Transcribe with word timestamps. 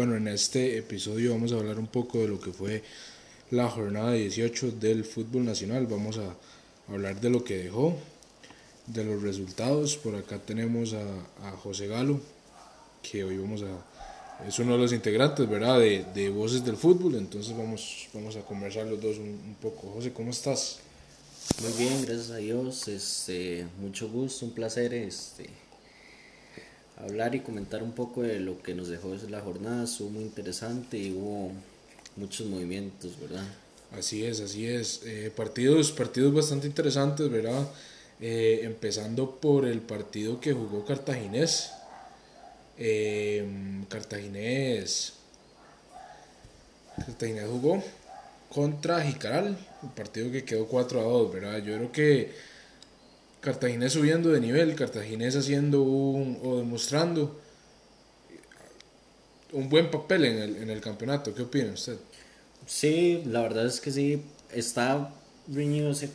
Bueno, 0.00 0.16
en 0.16 0.28
este 0.28 0.78
episodio 0.78 1.32
vamos 1.32 1.52
a 1.52 1.56
hablar 1.56 1.78
un 1.78 1.86
poco 1.86 2.20
de 2.20 2.28
lo 2.28 2.40
que 2.40 2.54
fue 2.54 2.82
la 3.50 3.68
jornada 3.68 4.12
18 4.12 4.70
del 4.80 5.04
fútbol 5.04 5.44
nacional. 5.44 5.86
Vamos 5.86 6.16
a 6.16 6.34
hablar 6.90 7.20
de 7.20 7.28
lo 7.28 7.44
que 7.44 7.64
dejó, 7.64 7.98
de 8.86 9.04
los 9.04 9.20
resultados. 9.20 9.98
Por 9.98 10.16
acá 10.16 10.38
tenemos 10.38 10.94
a, 10.94 11.50
José 11.50 11.86
Galo, 11.86 12.18
que 13.02 13.24
hoy 13.24 13.36
vamos 13.36 13.62
a... 13.62 14.46
Es 14.48 14.58
uno 14.58 14.72
de 14.72 14.78
los 14.78 14.94
integrantes, 14.94 15.46
¿verdad? 15.46 15.78
De, 15.78 16.30
Voces 16.30 16.64
del 16.64 16.78
Fútbol. 16.78 17.16
Entonces 17.16 17.54
vamos, 17.54 18.08
vamos 18.14 18.36
a 18.36 18.40
conversar 18.40 18.86
los 18.86 19.02
dos 19.02 19.18
un, 19.18 19.28
un 19.28 19.56
poco. 19.60 19.90
José, 19.90 20.14
¿cómo 20.14 20.30
estás? 20.30 20.78
Muy 21.60 21.72
bien, 21.74 22.06
gracias 22.06 22.30
a 22.30 22.36
Dios. 22.36 22.88
Este, 22.88 23.66
mucho 23.78 24.08
gusto, 24.08 24.46
un 24.46 24.52
placer 24.52 24.94
este, 24.94 25.50
hablar 27.04 27.34
y 27.34 27.40
comentar 27.40 27.82
un 27.82 27.92
poco 27.92 28.22
de 28.22 28.40
lo 28.40 28.62
que 28.62 28.74
nos 28.74 28.88
dejó 28.88 29.14
la 29.28 29.40
jornada. 29.40 29.84
Estuvo 29.84 30.10
muy 30.10 30.24
interesante 30.24 30.98
y 30.98 31.12
hubo 31.12 31.52
muchos 32.16 32.46
movimientos, 32.46 33.18
¿verdad? 33.20 33.44
Así 33.96 34.24
es, 34.24 34.40
así 34.40 34.66
es. 34.66 35.02
Eh, 35.04 35.32
partidos, 35.34 35.90
partidos 35.92 36.32
bastante 36.32 36.66
interesantes, 36.66 37.28
¿verdad? 37.30 37.66
Eh, 38.20 38.60
empezando 38.62 39.40
por 39.40 39.66
el 39.66 39.80
partido 39.80 40.40
que 40.40 40.52
jugó 40.52 40.84
Cartaginés. 40.84 41.72
Eh, 42.78 43.44
Cartaginés. 43.88 45.14
Cartaginés 46.96 47.46
jugó 47.48 47.82
contra 48.50 49.00
Jicaral, 49.02 49.56
un 49.82 49.90
partido 49.90 50.30
que 50.30 50.44
quedó 50.44 50.66
4 50.66 51.00
a 51.00 51.04
2, 51.04 51.32
¿verdad? 51.32 51.58
Yo 51.58 51.76
creo 51.76 51.92
que 51.92 52.49
Cartaginés 53.40 53.92
subiendo 53.92 54.30
de 54.30 54.40
nivel, 54.40 54.74
Cartaginés 54.74 55.36
haciendo 55.36 55.82
un, 55.82 56.38
o 56.42 56.58
demostrando 56.58 57.40
un 59.52 59.68
buen 59.68 59.90
papel 59.90 60.24
en 60.26 60.38
el, 60.38 60.56
en 60.56 60.70
el 60.70 60.80
campeonato. 60.80 61.34
¿Qué 61.34 61.42
opina 61.42 61.72
usted? 61.72 61.96
Sí, 62.66 63.22
la 63.26 63.40
verdad 63.42 63.66
es 63.66 63.80
que 63.80 63.90
sí, 63.90 64.22
está 64.52 65.12
reñido 65.48 65.90
ese, 65.90 66.10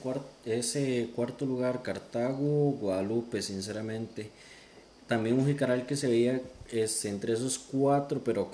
ese 0.46 1.10
cuarto 1.16 1.46
lugar, 1.46 1.82
Cartago, 1.82 2.72
Guadalupe, 2.72 3.42
sinceramente. 3.42 4.30
También 5.08 5.38
un 5.40 5.48
Jicaral 5.48 5.86
que 5.86 5.96
se 5.96 6.08
veía 6.08 6.42
es, 6.72 7.06
entre 7.06 7.34
esos 7.34 7.60
cuatro, 7.60 8.24
pero 8.24 8.52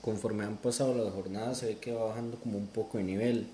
conforme 0.00 0.44
han 0.44 0.56
pasado 0.56 0.94
las 0.94 1.12
jornadas 1.12 1.58
se 1.58 1.66
ve 1.66 1.78
que 1.78 1.92
va 1.92 2.06
bajando 2.06 2.38
como 2.38 2.58
un 2.58 2.66
poco 2.66 2.98
de 2.98 3.04
nivel. 3.04 3.46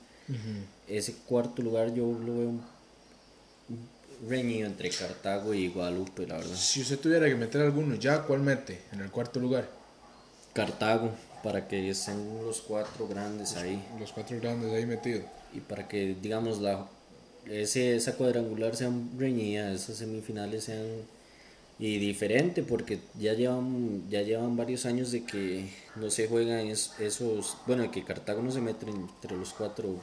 Ese 0.87 1.15
cuarto 1.27 1.61
lugar 1.63 1.93
yo 1.93 2.07
lo 2.13 2.39
veo 2.39 2.53
reñido 4.29 4.67
entre 4.67 4.91
Cartago 4.91 5.55
y 5.55 5.69
Guadalupe, 5.69 6.27
la 6.27 6.37
verdad. 6.37 6.55
Si 6.55 6.83
usted 6.83 6.99
tuviera 6.99 7.27
que 7.27 7.35
meter 7.35 7.63
alguno 7.63 7.95
ya, 7.95 8.23
¿cuál 8.23 8.41
mete 8.41 8.81
en 8.93 9.01
el 9.01 9.11
cuarto 9.11 9.41
lugar? 9.41 9.69
Cartago, 10.53 11.11
para 11.43 11.67
que 11.69 11.91
estén 11.91 12.45
los 12.45 12.61
cuatro 12.61 13.07
grandes 13.09 13.57
ahí. 13.57 13.83
Los 13.99 14.13
cuatro 14.13 14.39
grandes 14.41 14.73
ahí 14.73 14.87
metidos. 14.87 15.25
Y 15.53 15.61
para 15.61 15.89
que, 15.89 16.17
digamos, 16.21 16.61
la, 16.61 16.87
ese, 17.47 17.97
esa 17.97 18.17
cuadrangular 18.17 18.77
sea 18.77 18.91
reñida, 19.17 19.73
esas 19.73 19.97
semifinales 19.97 20.65
sean 20.65 20.87
y 21.81 21.99
diferente 21.99 22.63
porque 22.63 22.99
ya 23.19 23.33
llevan 23.33 24.03
ya 24.11 24.21
llevan 24.21 24.55
varios 24.55 24.85
años 24.85 25.13
de 25.13 25.25
que 25.25 25.71
no 25.97 26.11
se 26.11 26.29
juegan 26.29 26.67
esos 26.67 27.57
bueno 27.67 27.91
que 27.91 28.05
Cartago 28.05 28.43
no 28.43 28.53
se 28.53 28.61
mete 28.61 28.85
entre 28.91 29.35
los 29.35 29.55
cuatro 29.55 29.99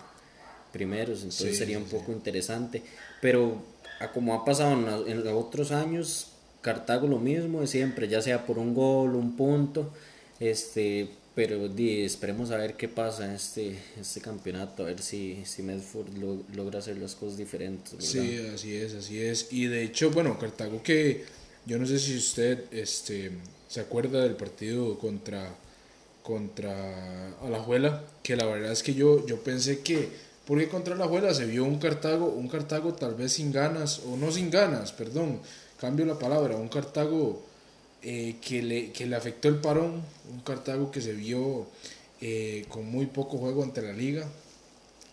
primeros 0.74 1.20
entonces 1.20 1.56
sería 1.56 1.78
un 1.78 1.86
poco 1.86 2.12
interesante 2.12 2.82
pero 3.22 3.62
a 4.00 4.12
como 4.12 4.34
ha 4.34 4.46
pasado 4.46 5.06
en, 5.08 5.28
otros 5.28 5.72
años 5.72 6.28
Cartago 6.62 7.08
lo 7.08 7.20
mismo 7.20 7.62
de 7.62 7.68
siempre 7.68 8.08
ya 8.08 8.22
sea 8.22 8.46
por 8.46 8.58
un 8.58 8.74
gol 8.74 9.16
un 9.16 9.36
punto 9.36 9.92
este 10.40 11.10
pero 11.38 11.70
di, 11.70 12.02
esperemos 12.02 12.50
a 12.50 12.58
ver 12.58 12.74
qué 12.74 12.88
pasa 12.88 13.26
en 13.26 13.34
este, 13.34 13.78
este 14.02 14.22
campeonato, 14.22 14.82
a 14.82 14.88
ver 14.88 15.00
si, 15.04 15.44
si 15.46 15.62
Medford 15.62 16.08
logra 16.56 16.80
hacer 16.80 16.98
las 16.98 17.14
cosas 17.14 17.38
diferentes. 17.38 18.04
Sí, 18.04 18.40
así 18.52 18.76
es, 18.76 18.96
así 18.96 19.22
es. 19.22 19.50
Y 19.52 19.68
de 19.68 19.84
hecho, 19.84 20.10
bueno, 20.10 20.40
Cartago 20.40 20.82
que 20.82 21.26
yo 21.68 21.78
no 21.78 21.86
sé 21.86 22.00
si 22.00 22.18
usted 22.18 22.64
este, 22.72 23.34
se 23.68 23.82
acuerda 23.82 24.24
del 24.24 24.36
partido 24.36 24.98
contra, 24.98 25.54
contra 26.24 27.36
Alajuela, 27.42 28.04
que 28.24 28.36
la 28.36 28.48
verdad 28.48 28.72
es 28.72 28.82
que 28.82 28.96
yo, 28.96 29.24
yo 29.28 29.44
pensé 29.44 29.82
que, 29.82 30.10
porque 30.48 30.70
contra 30.70 30.96
Alajuela 30.96 31.34
se 31.34 31.46
vio 31.46 31.66
un 31.66 31.78
Cartago, 31.78 32.28
un 32.28 32.48
Cartago 32.48 32.94
tal 32.94 33.16
vez 33.16 33.34
sin 33.34 33.52
ganas, 33.52 34.00
o 34.08 34.16
no 34.16 34.32
sin 34.32 34.50
ganas, 34.50 34.94
perdón, 34.94 35.42
cambio 35.78 36.06
la 36.06 36.18
palabra, 36.18 36.56
un 36.56 36.70
Cartago 36.70 37.44
eh, 38.02 38.38
que, 38.42 38.64
le, 38.64 38.92
que 38.94 39.06
le 39.06 39.18
afectó 39.18 39.50
el 39.50 39.58
parón, 39.58 40.02
un 40.32 40.40
Cartago 40.46 40.90
que 40.90 41.02
se 41.02 41.12
vio 41.12 41.68
eh, 42.22 42.66
con 42.70 42.90
muy 42.90 43.08
poco 43.08 43.38
juego 43.38 43.62
ante 43.62 43.82
la 43.82 43.92
liga, 43.92 44.26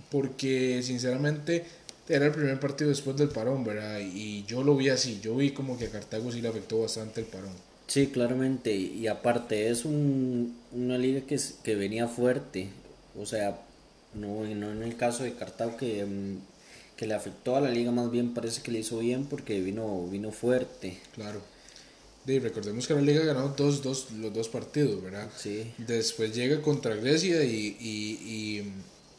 porque 0.09 0.81
sinceramente 0.84 1.65
era 2.09 2.27
el 2.27 2.33
primer 2.33 2.61
partido 2.61 2.91
después 2.91 3.17
del 3.17 3.28
parón, 3.28 3.65
¿verdad? 3.65 3.99
Y 4.00 4.44
yo 4.44 4.62
lo 4.62 4.77
vi 4.77 4.91
así, 4.91 5.19
yo 5.21 5.34
vi 5.34 5.50
como 5.50 5.77
que 5.77 5.87
a 5.87 5.91
Cartago 5.91 6.31
sí 6.31 6.43
le 6.43 6.49
afectó 6.49 6.83
bastante 6.83 7.21
el 7.21 7.27
parón. 7.27 7.53
Sí, 7.89 8.06
claramente, 8.06 8.73
y 8.73 9.09
aparte 9.09 9.69
es 9.69 9.84
un, 9.84 10.56
una 10.71 10.97
liga 10.97 11.23
que, 11.23 11.41
que 11.65 11.75
venía 11.75 12.06
fuerte, 12.06 12.69
o 13.19 13.27
sea, 13.27 13.59
no, 14.15 14.45
no 14.45 14.73
en 14.73 14.83
el 14.83 14.97
caso 14.97 15.25
de 15.25 15.35
Cartago 15.35 15.77
que, 15.77 16.05
mm, 16.05 16.39
que 16.97 17.07
le 17.07 17.15
afectó 17.15 17.57
a 17.57 17.61
la 17.61 17.71
liga, 17.71 17.91
más 17.91 18.11
bien 18.11 18.35
parece 18.35 18.63
que 18.63 18.71
le 18.71 18.81
hizo 18.81 18.99
bien 18.99 19.27
porque 19.27 19.61
vino, 19.61 20.07
vino 20.09 20.31
fuerte. 20.31 20.99
Claro. 21.15 21.41
Y 22.27 22.39
recordemos 22.39 22.87
que 22.87 22.95
la 22.95 23.03
liga 23.03 23.23
ganó 23.23 23.49
dos, 23.49 23.83
dos, 23.83 24.11
los 24.13 24.33
dos 24.33 24.49
partidos, 24.49 25.03
¿verdad? 25.03 25.29
Sí. 25.37 25.73
Después 25.77 26.35
llega 26.35 26.63
contra 26.63 26.95
Grecia 26.95 27.45
y, 27.45 27.77
y, 27.79 28.73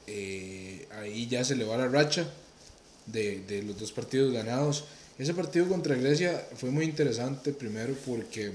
eh, 0.08 0.88
ahí 0.92 1.28
ya 1.28 1.44
se 1.44 1.56
le 1.56 1.66
va 1.66 1.78
la 1.78 1.88
racha 1.88 2.28
de, 3.06 3.42
de, 3.42 3.62
los 3.62 3.80
dos 3.80 3.92
partidos 3.92 4.34
ganados. 4.34 4.86
Ese 5.20 5.34
partido 5.36 5.68
contra 5.68 5.96
Grecia 5.96 6.48
fue 6.56 6.72
muy 6.72 6.86
interesante, 6.86 7.52
primero 7.52 7.94
porque 8.08 8.54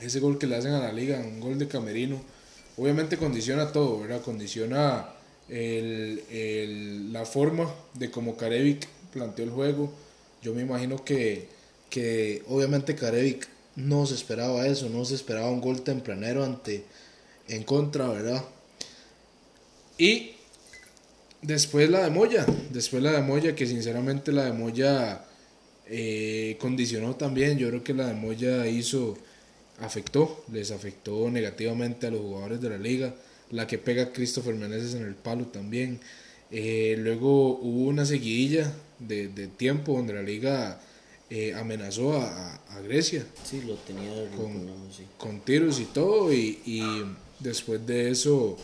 ese 0.00 0.18
gol 0.18 0.38
que 0.38 0.48
le 0.48 0.56
hacen 0.56 0.72
a 0.72 0.80
la 0.80 0.92
liga, 0.92 1.20
un 1.20 1.38
gol 1.38 1.56
de 1.56 1.68
Camerino, 1.68 2.20
obviamente 2.76 3.16
condiciona 3.16 3.70
todo, 3.70 4.00
¿verdad? 4.00 4.20
Condiciona 4.22 5.14
el, 5.48 6.22
el, 6.30 7.12
la 7.12 7.24
forma 7.24 7.72
de 7.94 8.10
cómo 8.10 8.36
Karevic 8.36 8.88
planteó 9.12 9.44
el 9.44 9.50
juego. 9.50 9.92
Yo 10.42 10.54
me 10.54 10.62
imagino 10.62 11.04
que, 11.04 11.48
que 11.90 12.42
obviamente 12.48 12.94
Karevic 12.94 13.48
no 13.76 14.06
se 14.06 14.14
esperaba 14.14 14.66
eso, 14.66 14.88
no 14.88 15.04
se 15.04 15.14
esperaba 15.14 15.50
un 15.50 15.60
gol 15.60 15.82
tempranero 15.82 16.44
ante 16.44 16.84
en 17.48 17.62
contra, 17.64 18.08
¿verdad? 18.08 18.44
Y 19.98 20.34
Después 21.44 21.90
la 21.90 22.02
de 22.02 22.08
Moya, 22.08 22.46
después 22.70 23.02
la 23.02 23.12
de 23.12 23.20
Moya, 23.20 23.54
que 23.54 23.66
sinceramente 23.66 24.32
la 24.32 24.46
de 24.46 24.54
Moya 24.54 25.26
eh, 25.86 26.56
condicionó 26.58 27.16
también, 27.16 27.58
yo 27.58 27.68
creo 27.68 27.84
que 27.84 27.92
la 27.92 28.06
de 28.06 28.14
Moya 28.14 28.66
hizo, 28.66 29.18
afectó, 29.78 30.42
les 30.50 30.70
afectó 30.70 31.30
negativamente 31.30 32.06
a 32.06 32.10
los 32.12 32.22
jugadores 32.22 32.62
de 32.62 32.70
la 32.70 32.78
liga, 32.78 33.14
la 33.54 33.66
que 33.66 33.78
pega 33.78 34.02
a 34.04 34.12
Christopher 34.12 34.54
Meneses 34.54 34.94
en 34.94 35.04
el 35.04 35.14
palo 35.14 35.46
también. 35.46 36.00
Eh, 36.50 36.96
luego 36.98 37.58
hubo 37.58 37.88
una 37.88 38.04
seguidilla 38.04 38.72
de, 38.98 39.28
tiempo 39.56 39.94
donde 39.94 40.14
la 40.14 40.22
liga 40.22 40.80
eh, 41.30 41.54
amenazó 41.54 42.16
a, 42.16 42.60
Grecia. 42.86 43.24
Sí, 43.44 43.62
lo 43.62 43.76
tenía 43.76 44.10
con, 44.36 44.68
con 45.16 45.40
tiros 45.40 45.78
y 45.80 45.84
todo, 45.84 46.32
y, 46.32 46.60
y 46.66 46.82
después 47.40 47.86
de 47.86 48.10
eso 48.10 48.58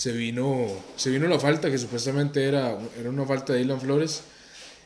se 0.00 0.12
vino, 0.12 0.66
se 0.96 1.10
vino 1.10 1.28
la 1.28 1.38
falta, 1.38 1.70
que 1.70 1.76
supuestamente 1.76 2.42
era, 2.42 2.78
era 2.98 3.10
una 3.10 3.26
falta 3.26 3.52
de 3.52 3.60
Ilan 3.60 3.78
Flores. 3.78 4.22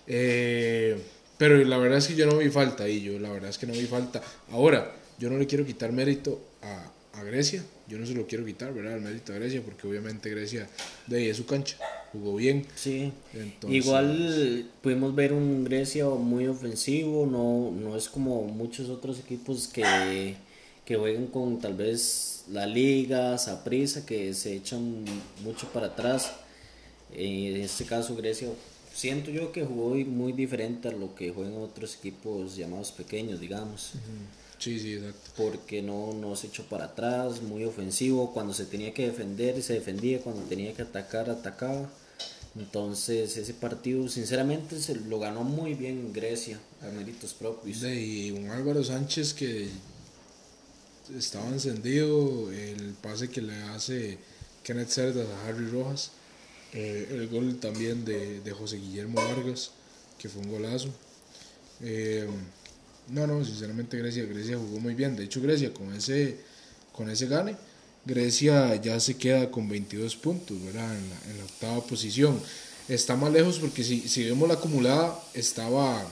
Eh, 0.09 1.01
pero 1.39 1.57
la 1.65 1.79
verdad 1.79 1.99
es 1.99 2.09
que 2.09 2.17
yo 2.17 2.27
no 2.27 2.39
vi 2.39 2.51
falta 2.51 2.83
ahí, 2.83 3.01
yo 3.01 3.21
la 3.21 3.31
verdad 3.31 3.51
es 3.51 3.59
que 3.59 3.69
no 3.69 3.75
vi 3.75 3.87
falta. 3.87 4.21
Ahora, 4.51 4.93
yo 5.21 5.31
no 5.31 5.39
le 5.39 5.47
quiero 5.47 5.65
quitar 5.65 5.93
mérito 5.93 6.41
a, 6.63 6.91
a 7.15 7.23
Grecia, 7.23 7.65
yo 7.89 7.99
no 7.99 8.07
se 8.07 8.15
lo 8.15 8.27
quiero 8.27 8.45
quitar, 8.45 8.73
¿verdad? 8.73 8.97
El 8.97 9.03
mérito 9.03 9.33
a 9.33 9.37
Grecia, 9.37 9.63
porque 9.65 9.87
obviamente 9.87 10.31
Grecia 10.31 10.69
de 11.07 11.19
ahí 11.19 11.29
es 11.29 11.37
su 11.37 11.47
cancha, 11.47 11.77
jugó 12.13 12.37
bien. 12.37 12.67
Sí, 12.75 13.13
igual 13.69 14.67
pudimos 14.83 15.15
ver 15.15 15.33
un 15.33 15.65
Grecia 15.65 16.07
muy 16.07 16.47
ofensivo, 16.47 17.27
no, 17.27 17.71
no 17.71 17.97
es 17.97 18.09
como 18.09 18.45
muchos 18.45 18.89
otros 18.89 19.19
equipos 19.19 19.69
que, 19.69 20.35
que 20.85 20.97
juegan 20.97 21.27
con 21.27 21.61
tal 21.61 21.75
vez 21.75 22.45
la 22.51 22.67
liga, 22.67 23.39
Saprisa, 23.39 24.05
que 24.05 24.35
se 24.35 24.55
echan 24.55 25.05
mucho 25.43 25.69
para 25.73 25.87
atrás. 25.87 26.33
En 27.13 27.57
este 27.61 27.85
caso 27.85 28.17
Grecia, 28.17 28.49
siento 28.95 29.31
yo 29.31 29.53
que 29.53 29.65
jugó 29.65 29.95
muy 29.95 30.33
diferente 30.33 30.89
a 30.89 30.93
lo 30.93 31.15
que 31.15 31.31
juegan 31.31 31.57
otros 31.57 31.97
equipos 31.97 32.57
llamados 32.57 32.93
pequeños, 32.93 33.41
digamos. 33.41 33.93
Sí, 34.59 34.79
sí, 34.79 34.95
exacto. 34.95 35.31
Porque 35.37 35.83
no, 35.83 36.13
no 36.15 36.37
se 36.37 36.47
echó 36.47 36.65
para 36.65 36.87
atrás, 36.87 37.43
muy 37.43 37.65
ofensivo. 37.65 38.33
Cuando 38.33 38.55
se 38.55 38.65
tenía 38.65 38.95
que 38.95 39.07
defender, 39.07 39.63
se 39.63 39.75
defendía. 39.75 40.21
Cuando 40.21 40.43
tenía 40.43 40.73
que 40.73 40.83
atacar, 40.83 41.29
atacaba. 41.29 41.91
Entonces, 42.57 43.37
ese 43.37 43.53
partido, 43.53 44.09
sinceramente, 44.09 44.81
se 44.81 44.95
lo 44.95 45.19
ganó 45.19 45.43
muy 45.43 45.75
bien 45.75 46.13
Grecia, 46.13 46.61
a 46.83 46.87
méritos 46.87 47.35
propios. 47.35 47.83
y 47.83 48.31
un 48.31 48.49
Álvaro 48.51 48.85
Sánchez 48.85 49.35
que 49.35 49.69
estaba 51.17 51.49
encendido, 51.49 52.53
el 52.53 52.95
pase 53.03 53.29
que 53.29 53.43
le 53.43 53.55
hace 53.65 54.19
Kenneth 54.63 54.89
Cerdas 54.89 55.27
a 55.29 55.49
Harry 55.49 55.67
Rojas, 55.67 56.13
eh, 56.75 57.09
el 57.13 57.29
gol 57.29 57.57
también 57.61 58.05
de, 58.05 58.41
de, 58.41 58.53
José 58.53 58.79
Guillermo 58.79 59.21
Vargas, 59.23 59.71
que 60.19 60.29
fue 60.29 60.43
un 60.43 60.51
golazo. 60.51 60.89
Eh, 61.81 62.27
no, 63.11 63.27
no, 63.29 63.45
sinceramente 63.45 63.97
Grecia, 63.97 64.25
Grecia 64.25 64.59
jugó 64.59 64.81
muy 64.81 64.95
bien. 64.95 65.15
De 65.15 65.25
hecho, 65.25 65.41
Grecia 65.41 65.73
con 65.73 65.95
ese, 65.95 66.39
con 66.93 67.09
ese 67.09 67.27
gane, 67.27 67.57
Grecia 68.05 68.75
ya 68.77 68.99
se 68.99 69.17
queda 69.17 69.53
con 69.53 69.69
22 69.69 70.17
puntos, 70.17 70.63
¿verdad? 70.65 70.97
En 70.97 71.39
la, 71.39 71.45
octava 71.45 71.81
posición. 71.87 72.41
Está 72.89 73.15
más 73.15 73.33
lejos 73.33 73.61
porque 73.61 73.85
si, 73.85 74.09
si 74.09 74.25
vemos 74.25 74.49
la 74.49 74.55
acumulada, 74.55 75.17
estaba, 75.33 76.05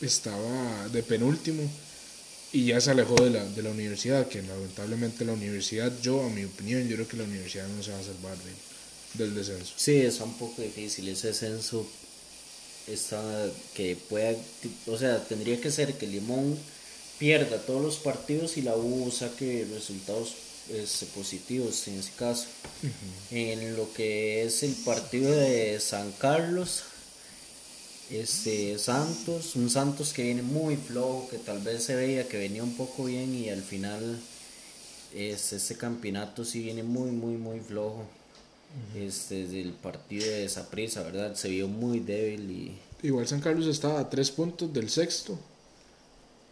estaba 0.00 0.88
de 0.88 1.02
penúltimo 1.02 1.62
y 2.52 2.66
ya 2.66 2.80
se 2.80 2.92
alejó 2.92 3.14
de 3.16 3.30
la, 3.30 3.44
de 3.44 3.62
la 3.62 3.70
universidad, 3.70 4.26
que 4.26 4.40
lamentablemente 4.40 5.26
la 5.26 5.34
universidad, 5.34 5.92
yo 6.00 6.24
a 6.24 6.30
mi 6.30 6.44
opinión, 6.44 6.88
yo 6.88 6.96
creo 6.96 7.08
que 7.08 7.18
la 7.18 7.24
universidad 7.24 7.68
no 7.68 7.82
se 7.82 7.92
va 7.92 7.98
a 7.98 8.02
salvar 8.02 8.36
del 9.14 9.34
descenso. 9.34 9.72
Sí, 9.76 9.96
es 9.96 10.20
un 10.20 10.34
poco 10.34 10.62
difícil 10.62 11.08
ese 11.08 11.28
descenso 11.28 11.86
está 12.86 13.22
que 13.74 13.96
pueda, 13.96 14.34
o 14.86 14.96
sea, 14.96 15.22
tendría 15.24 15.60
que 15.60 15.70
ser 15.70 15.94
que 15.94 16.06
Limón 16.06 16.58
pierda 17.18 17.58
todos 17.58 17.82
los 17.82 17.96
partidos 17.96 18.56
y 18.56 18.62
la 18.62 18.76
U 18.76 19.10
saque 19.10 19.66
resultados 19.72 20.34
este, 20.70 21.06
positivos 21.06 21.86
en 21.88 21.98
ese 21.98 22.12
caso. 22.16 22.46
En 23.30 23.76
lo 23.76 23.92
que 23.92 24.44
es 24.44 24.62
el 24.62 24.72
partido 24.84 25.32
de 25.32 25.80
San 25.80 26.12
Carlos, 26.12 26.84
este 28.10 28.78
Santos, 28.78 29.56
un 29.56 29.68
Santos 29.68 30.12
que 30.12 30.22
viene 30.22 30.42
muy 30.42 30.76
flojo, 30.76 31.28
que 31.30 31.38
tal 31.38 31.58
vez 31.60 31.84
se 31.84 31.94
veía 31.94 32.28
que 32.28 32.38
venía 32.38 32.62
un 32.62 32.76
poco 32.76 33.04
bien 33.04 33.34
y 33.34 33.50
al 33.50 33.62
final 33.62 34.18
este, 35.14 35.56
este 35.56 35.76
campeonato 35.76 36.44
sí 36.44 36.60
viene 36.60 36.82
muy, 36.82 37.10
muy, 37.10 37.34
muy 37.34 37.60
flojo. 37.60 38.06
Este, 38.94 39.44
desde 39.44 39.60
el 39.62 39.72
partido 39.72 40.24
de 40.26 40.44
esa 40.44 40.68
prisa, 40.68 41.02
¿verdad? 41.02 41.34
Se 41.34 41.48
vio 41.48 41.68
muy 41.68 42.00
débil 42.00 42.50
y... 42.50 42.78
Igual 43.06 43.26
San 43.28 43.40
Carlos 43.40 43.66
está 43.66 43.98
a 43.98 44.10
tres 44.10 44.30
puntos 44.30 44.72
del 44.72 44.90
sexto, 44.90 45.38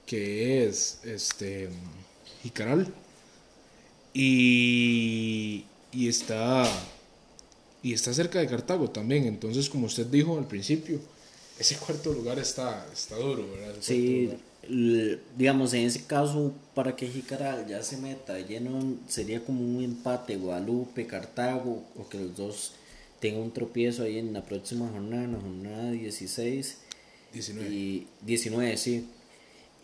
que 0.06 0.66
es 0.66 1.00
este 1.04 1.68
Jicaral. 2.42 2.92
Y, 4.14 5.64
y 5.92 6.08
está 6.08 6.64
y 7.82 7.92
está 7.92 8.12
cerca 8.12 8.40
de 8.40 8.48
Cartago 8.48 8.90
también. 8.90 9.26
Entonces, 9.26 9.68
como 9.68 9.86
usted 9.86 10.06
dijo 10.06 10.36
al 10.36 10.48
principio, 10.48 10.98
ese 11.56 11.76
cuarto 11.76 12.12
lugar 12.12 12.38
está, 12.38 12.84
está 12.92 13.14
duro, 13.14 13.48
¿verdad? 13.48 13.76
sí, 13.80 14.30
digamos, 14.68 15.74
en 15.74 15.86
ese 15.86 16.04
caso, 16.04 16.52
para 16.74 16.96
que 16.96 17.08
Jicaral 17.08 17.66
ya 17.66 17.82
se 17.82 17.96
meta 17.96 18.38
lleno, 18.38 18.96
sería 19.08 19.44
como 19.44 19.60
un 19.60 19.82
empate 19.82 20.36
Guadalupe, 20.36 21.06
Cartago, 21.06 21.84
o 21.96 22.08
que 22.08 22.18
los 22.18 22.36
dos 22.36 22.72
tengan 23.20 23.42
un 23.42 23.52
tropiezo 23.52 24.02
ahí 24.02 24.18
en 24.18 24.32
la 24.32 24.44
próxima 24.44 24.88
jornada, 24.88 25.24
en 25.24 25.32
la 25.32 25.40
jornada 25.40 25.90
16. 25.92 26.78
19. 27.32 27.70
Y 27.70 28.06
19, 28.22 28.76
sí. 28.76 29.06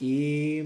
Y, 0.00 0.62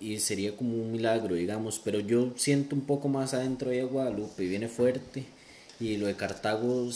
y 0.00 0.18
sería 0.18 0.56
como 0.56 0.74
un 0.74 0.92
milagro, 0.92 1.34
digamos, 1.34 1.80
pero 1.82 2.00
yo 2.00 2.32
siento 2.36 2.74
un 2.74 2.82
poco 2.82 3.08
más 3.08 3.34
adentro 3.34 3.70
de 3.70 3.84
Guadalupe, 3.84 4.46
viene 4.46 4.68
fuerte 4.68 5.24
y 5.82 5.96
lo 5.96 6.06
de 6.06 6.14
Cartago 6.14 6.88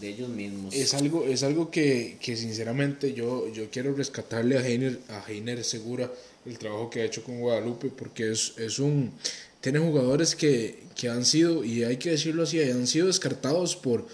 de 0.00 0.08
ellos 0.08 0.28
mismos. 0.28 0.74
Es 0.74 0.92
algo, 0.94 1.24
es 1.24 1.42
algo 1.44 1.70
que, 1.70 2.16
que 2.20 2.36
sinceramente 2.36 3.14
yo, 3.14 3.52
yo 3.52 3.70
quiero 3.70 3.94
rescatarle 3.94 4.58
a 4.58 4.66
Heiner, 4.66 4.98
a 5.08 5.24
Heiner 5.26 5.62
Segura 5.62 6.10
el 6.44 6.58
trabajo 6.58 6.90
que 6.90 7.02
ha 7.02 7.04
hecho 7.04 7.22
con 7.22 7.40
Guadalupe 7.40 7.90
porque 7.96 8.32
es, 8.32 8.54
es 8.58 8.78
un 8.78 9.12
tiene 9.60 9.78
jugadores 9.78 10.36
que, 10.36 10.84
que, 10.94 11.08
han 11.08 11.24
sido, 11.24 11.64
y 11.64 11.82
hay 11.82 11.96
que 11.96 12.10
decirlo 12.10 12.44
así, 12.44 12.60
han 12.60 12.86
sido 12.86 13.08
descartados 13.08 13.74
por, 13.74 14.06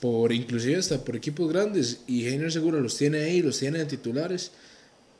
por 0.00 0.32
inclusive 0.32 0.76
hasta 0.76 1.04
por 1.04 1.16
equipos 1.16 1.50
grandes 1.50 2.00
y 2.06 2.26
Heiner 2.26 2.52
Segura 2.52 2.80
los 2.80 2.96
tiene 2.96 3.18
ahí, 3.24 3.42
los 3.42 3.58
tiene 3.58 3.78
de 3.78 3.86
titulares 3.86 4.52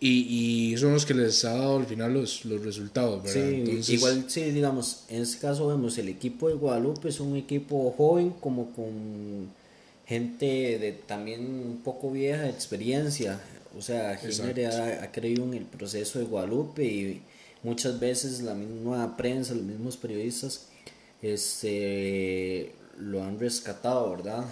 y, 0.00 0.73
y, 0.73 0.76
son 0.76 0.93
los 0.93 1.06
que 1.06 1.14
les 1.14 1.44
ha 1.44 1.55
dado 1.55 1.79
al 1.79 1.87
final 1.87 2.12
los, 2.12 2.44
los 2.44 2.62
resultados, 2.64 3.23
¿verdad? 3.23 3.81
Sí, 3.82 3.94
igual, 3.94 4.25
sí, 4.29 4.43
digamos, 4.50 5.05
en 5.08 5.23
este 5.23 5.38
caso 5.38 5.69
vemos 5.69 5.96
el 5.99 6.08
equipo 6.08 6.49
de 6.49 6.55
Guadalupe 6.55 7.08
es 7.08 7.20
un 7.20 7.37
equipo 7.37 7.94
joven, 7.96 8.35
como 8.41 8.73
con 8.73 9.49
gente 10.06 10.79
de 10.79 10.93
también 10.93 11.41
un 11.41 11.81
poco 11.82 12.11
vieja 12.11 12.43
de 12.43 12.50
experiencia. 12.50 13.41
O 13.76 13.82
sea, 13.82 14.20
Henry 14.20 14.64
ha, 14.64 15.02
ha, 15.02 15.12
creído 15.12 15.44
en 15.44 15.55
el 15.55 15.64
proceso 15.64 16.19
de 16.19 16.26
Guadalupe 16.26 16.85
y 16.85 17.23
muchas 17.62 17.99
veces 17.99 18.43
la 18.43 18.55
misma 18.55 19.17
prensa, 19.17 19.55
los 19.55 19.64
mismos 19.64 19.96
periodistas, 19.96 20.67
este, 21.23 22.73
lo 22.99 23.25
han 23.25 23.38
rescatado, 23.38 24.11
¿verdad? 24.11 24.44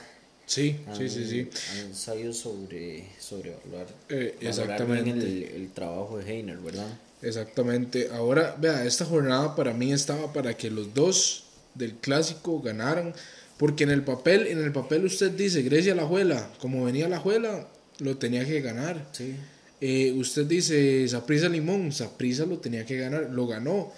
Sí, 0.53 0.77
sí, 0.93 1.09
sí, 1.09 1.27
sí. 1.27 1.49
Han 1.81 1.95
sabido 1.95 2.35
sobre, 2.35 3.07
sobre 3.19 3.53
evaluar, 3.53 3.87
eh, 4.11 4.37
exactamente. 4.39 5.11
el, 5.11 5.63
el, 5.63 5.71
trabajo 5.71 6.19
de 6.19 6.31
Heiner, 6.31 6.59
¿verdad? 6.59 6.89
Exactamente. 7.23 8.11
Ahora, 8.13 8.55
vea, 8.61 8.85
esta 8.85 9.07
jornada 9.07 9.57
para 9.57 9.73
mí 9.73 9.95
estaba 9.95 10.31
para 10.35 10.55
que 10.55 10.71
los 10.71 10.93
dos 10.93 11.45
del 11.75 11.95
clásico 11.95 12.61
ganaran, 12.61 13.15
porque 13.57 13.85
en 13.85 13.93
el 13.93 14.05
papel, 14.05 14.47
en 14.47 14.63
el 14.63 14.73
papel 14.73 15.07
usted 15.07 15.31
dice 15.31 15.63
Grecia 15.63 15.95
la 15.95 16.05
juela, 16.05 16.51
como 16.59 16.85
venía 16.85 17.09
la 17.09 17.19
juela, 17.19 17.67
lo 18.01 18.19
tenía 18.19 18.45
que 18.45 18.61
ganar. 18.61 19.09
Sí. 19.13 19.35
Eh, 19.81 20.13
usted 20.19 20.45
dice 20.45 21.09
Saprisa 21.09 21.49
Limón, 21.49 21.93
Saprisa 21.93 22.45
lo 22.45 22.59
tenía 22.59 22.85
que 22.85 22.99
ganar, 22.99 23.31
lo 23.31 23.47
ganó, 23.47 23.91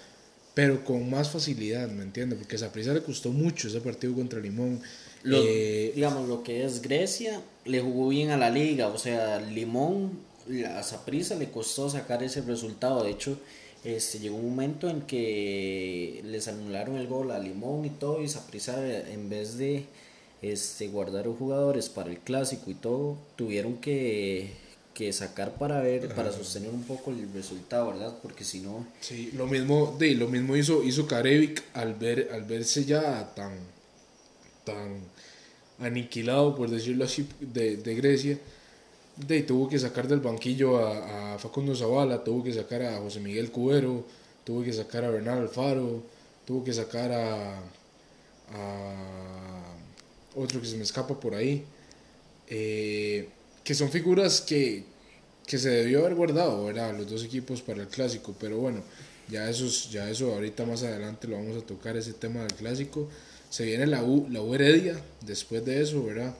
pero 0.53 0.85
con 0.85 1.09
más 1.09 1.31
facilidad, 1.31 1.89
¿me 1.89 2.03
entiende? 2.03 2.37
Porque 2.37 2.57
Saprisa 2.57 2.93
le 2.93 3.03
costó 3.03 3.33
mucho 3.33 3.67
ese 3.67 3.81
partido 3.81 4.13
contra 4.13 4.39
Limón. 4.39 4.79
Lo, 5.25 5.37
eh, 5.41 5.91
digamos, 5.95 6.29
lo 6.29 6.43
que 6.43 6.63
es 6.63 6.81
Grecia, 6.81 7.41
le 7.65 7.81
jugó 7.81 8.09
bien 8.09 8.29
a 8.29 8.37
la 8.37 8.51
liga, 8.51 8.87
o 8.87 8.97
sea, 8.97 9.39
Limón, 9.39 10.19
a 10.75 10.83
Saprisa 10.83 11.35
le 11.35 11.49
costó 11.49 11.89
sacar 11.89 12.21
ese 12.21 12.41
resultado, 12.41 13.03
de 13.03 13.11
hecho, 13.11 13.39
este, 13.83 14.19
llegó 14.19 14.37
un 14.37 14.49
momento 14.49 14.87
en 14.87 15.01
que 15.01 16.21
les 16.25 16.47
anularon 16.47 16.97
el 16.97 17.07
gol 17.07 17.31
a 17.31 17.39
Limón 17.39 17.85
y 17.85 17.89
todo, 17.89 18.21
y 18.21 18.29
Saprisa 18.29 18.75
en 19.09 19.29
vez 19.29 19.57
de 19.57 19.85
este, 20.43 20.87
guardar 20.89 21.25
los 21.25 21.37
jugadores 21.37 21.89
para 21.89 22.11
el 22.11 22.19
clásico 22.19 22.69
y 22.69 22.75
todo, 22.75 23.17
tuvieron 23.35 23.77
que, 23.77 24.51
que 24.93 25.11
sacar 25.11 25.55
para 25.55 25.81
ver, 25.81 26.13
para 26.13 26.31
sostener 26.31 26.69
un 26.69 26.83
poco 26.83 27.11
el 27.11 27.31
resultado, 27.33 27.87
¿verdad? 27.87 28.15
Porque 28.21 28.43
si 28.43 28.59
no... 28.59 28.85
Sí, 29.01 29.31
lo 29.33 29.47
mismo, 29.47 29.95
de, 29.97 30.13
lo 30.13 30.27
mismo 30.27 30.55
hizo, 30.55 30.83
hizo 30.83 31.07
Karevic 31.07 31.63
al, 31.73 31.95
ver, 31.95 32.29
al 32.31 32.43
verse 32.43 32.85
ya 32.85 33.33
tan, 33.35 33.57
tan 34.63 35.01
aniquilado, 35.79 36.55
por 36.55 36.69
decirlo 36.69 37.05
así, 37.05 37.27
de, 37.39 37.77
de 37.77 37.95
Grecia. 37.95 38.39
De, 39.15 39.43
tuvo 39.43 39.69
que 39.69 39.79
sacar 39.79 40.07
del 40.07 40.19
banquillo 40.19 40.77
a, 40.77 41.35
a, 41.35 41.39
Facundo 41.39 41.75
Zavala, 41.75 42.23
tuvo 42.23 42.43
que 42.43 42.53
sacar 42.53 42.81
a 42.83 42.97
José 42.97 43.19
Miguel 43.19 43.49
Cubero, 43.49 44.03
tuvo 44.43 44.63
que 44.63 44.73
sacar 44.73 45.05
a 45.05 45.09
Bernal 45.09 45.39
Alfaro, 45.39 46.03
tuvo 46.45 46.63
que 46.63 46.73
sacar 46.73 47.11
a, 47.11 47.59
a 48.53 49.75
otro 50.35 50.61
que 50.61 50.67
se 50.67 50.77
me 50.77 50.83
escapa 50.83 51.17
por 51.19 51.33
ahí, 51.33 51.63
eh, 52.49 53.29
que 53.63 53.73
son 53.73 53.89
figuras 53.89 54.41
que, 54.41 54.83
que 55.47 55.57
se 55.57 55.69
debió 55.69 56.01
haber 56.01 56.15
guardado, 56.15 56.65
¿verdad? 56.65 56.95
Los 56.97 57.09
dos 57.09 57.23
equipos 57.23 57.61
para 57.61 57.81
el 57.81 57.87
clásico, 57.87 58.35
pero 58.39 58.57
bueno, 58.57 58.83
ya, 59.29 59.49
esos, 59.49 59.89
ya 59.91 60.09
eso 60.09 60.33
ahorita 60.33 60.65
más 60.65 60.83
adelante 60.83 61.27
lo 61.27 61.37
vamos 61.37 61.57
a 61.57 61.65
tocar, 61.65 61.95
ese 61.97 62.13
tema 62.13 62.41
del 62.41 62.53
clásico. 62.53 63.09
Se 63.49 63.65
viene 63.65 63.85
la 63.87 64.03
U, 64.03 64.27
la 64.29 64.41
U 64.41 64.53
Heredia 64.53 64.99
después 65.21 65.63
de 65.65 65.81
eso, 65.81 66.03
¿verdad? 66.03 66.35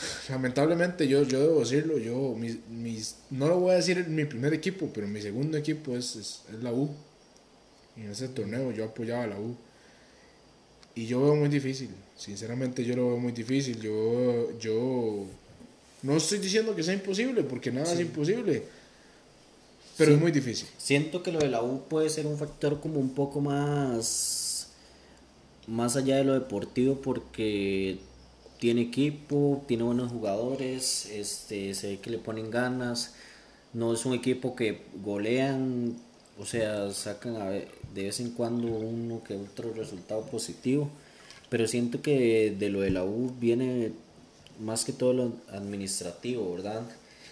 Lamentablemente 0.28 1.06
yo, 1.08 1.22
yo 1.24 1.40
debo 1.40 1.60
decirlo, 1.60 1.98
yo 1.98 2.34
mis, 2.36 2.58
mis, 2.68 3.16
no 3.30 3.48
lo 3.48 3.60
voy 3.60 3.72
a 3.72 3.76
decir 3.76 4.06
mi 4.08 4.24
primer 4.24 4.54
equipo, 4.54 4.90
pero 4.92 5.06
mi 5.06 5.20
segundo 5.20 5.56
equipo 5.56 5.96
es, 5.96 6.16
es, 6.16 6.42
es 6.52 6.62
la 6.62 6.72
U. 6.72 6.90
Y 7.96 8.02
en 8.02 8.10
ese 8.10 8.28
torneo 8.28 8.72
yo 8.72 8.84
apoyaba 8.84 9.24
a 9.24 9.28
la 9.28 9.38
U. 9.38 9.56
Y 10.94 11.06
yo 11.06 11.22
veo 11.22 11.36
muy 11.36 11.48
difícil, 11.48 11.90
sinceramente 12.16 12.84
yo 12.84 12.96
lo 12.96 13.08
veo 13.08 13.16
muy 13.16 13.32
difícil. 13.32 13.80
Yo, 13.80 14.58
yo 14.58 15.24
no 16.02 16.16
estoy 16.16 16.38
diciendo 16.38 16.74
que 16.74 16.82
sea 16.82 16.94
imposible, 16.94 17.42
porque 17.42 17.70
nada 17.70 17.86
sí. 17.86 17.94
es 17.94 18.00
imposible. 18.00 18.64
Pero 19.96 20.10
sí. 20.10 20.14
es 20.14 20.20
muy 20.20 20.32
difícil. 20.32 20.68
Siento 20.78 21.22
que 21.22 21.30
lo 21.30 21.38
de 21.38 21.48
la 21.48 21.62
U 21.62 21.84
puede 21.88 22.08
ser 22.08 22.26
un 22.26 22.38
factor 22.38 22.80
como 22.80 22.98
un 22.98 23.14
poco 23.14 23.40
más 23.40 24.39
más 25.70 25.94
allá 25.94 26.16
de 26.16 26.24
lo 26.24 26.34
deportivo 26.34 26.96
porque 26.96 27.98
tiene 28.58 28.82
equipo, 28.82 29.64
tiene 29.68 29.84
buenos 29.84 30.10
jugadores, 30.10 31.06
este, 31.06 31.74
se 31.74 31.86
ve 31.88 32.00
que 32.00 32.10
le 32.10 32.18
ponen 32.18 32.50
ganas, 32.50 33.14
no 33.72 33.94
es 33.94 34.04
un 34.04 34.14
equipo 34.14 34.56
que 34.56 34.82
golean, 35.02 35.96
o 36.38 36.44
sea, 36.44 36.90
sacan 36.90 37.36
a 37.36 37.50
de 37.50 38.04
vez 38.04 38.18
en 38.20 38.32
cuando 38.32 38.66
uno 38.66 39.22
que 39.22 39.36
otro 39.36 39.72
resultado 39.72 40.22
positivo, 40.22 40.90
pero 41.48 41.68
siento 41.68 42.02
que 42.02 42.54
de 42.58 42.68
lo 42.68 42.80
de 42.80 42.90
la 42.90 43.04
U 43.04 43.32
viene 43.38 43.92
más 44.58 44.84
que 44.84 44.92
todo 44.92 45.12
lo 45.12 45.32
administrativo, 45.52 46.52
¿verdad? 46.52 46.82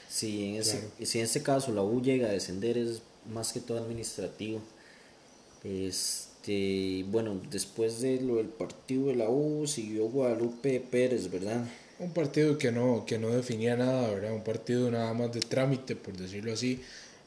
Si 0.08 0.44
en, 0.44 0.56
ese, 0.56 0.78
claro. 0.78 0.94
si 1.02 1.18
en 1.18 1.24
este 1.24 1.42
caso 1.42 1.72
la 1.72 1.82
U 1.82 2.00
llega 2.00 2.28
a 2.28 2.32
descender 2.32 2.78
es 2.78 3.02
más 3.30 3.52
que 3.52 3.60
todo 3.60 3.78
administrativo 3.78 4.60
Este, 6.48 7.04
bueno, 7.10 7.40
después 7.50 8.00
de 8.00 8.22
lo 8.22 8.36
del 8.36 8.46
partido 8.46 9.08
de 9.08 9.16
la 9.16 9.28
U 9.28 9.66
siguió 9.66 10.06
Guadalupe 10.06 10.80
Pérez, 10.80 11.30
¿verdad? 11.30 11.62
Un 11.98 12.12
partido 12.12 12.56
que 12.56 12.72
no, 12.72 13.04
que 13.06 13.18
no 13.18 13.28
definía 13.28 13.76
nada, 13.76 14.08
¿verdad? 14.08 14.32
Un 14.32 14.44
partido 14.44 14.90
nada 14.90 15.12
más 15.12 15.30
de 15.32 15.40
trámite, 15.40 15.94
por 15.94 16.16
decirlo 16.16 16.54
así. 16.54 16.80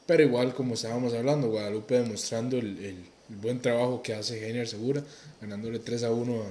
Pero 0.06 0.24
igual, 0.24 0.54
como 0.54 0.74
estábamos 0.74 1.14
hablando, 1.14 1.50
Guadalupe 1.50 2.00
demostrando 2.00 2.58
el, 2.58 2.84
el, 2.84 2.96
buen 3.40 3.62
trabajo 3.62 4.02
que 4.02 4.12
hace 4.12 4.40
Genial 4.40 4.66
Segura, 4.66 5.04
ganándole 5.40 5.78
3 5.78 6.02
a 6.02 6.10
1 6.10 6.42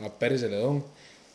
a, 0.00 0.06
a 0.06 0.18
Pérez 0.18 0.42
Celedón. 0.42 0.84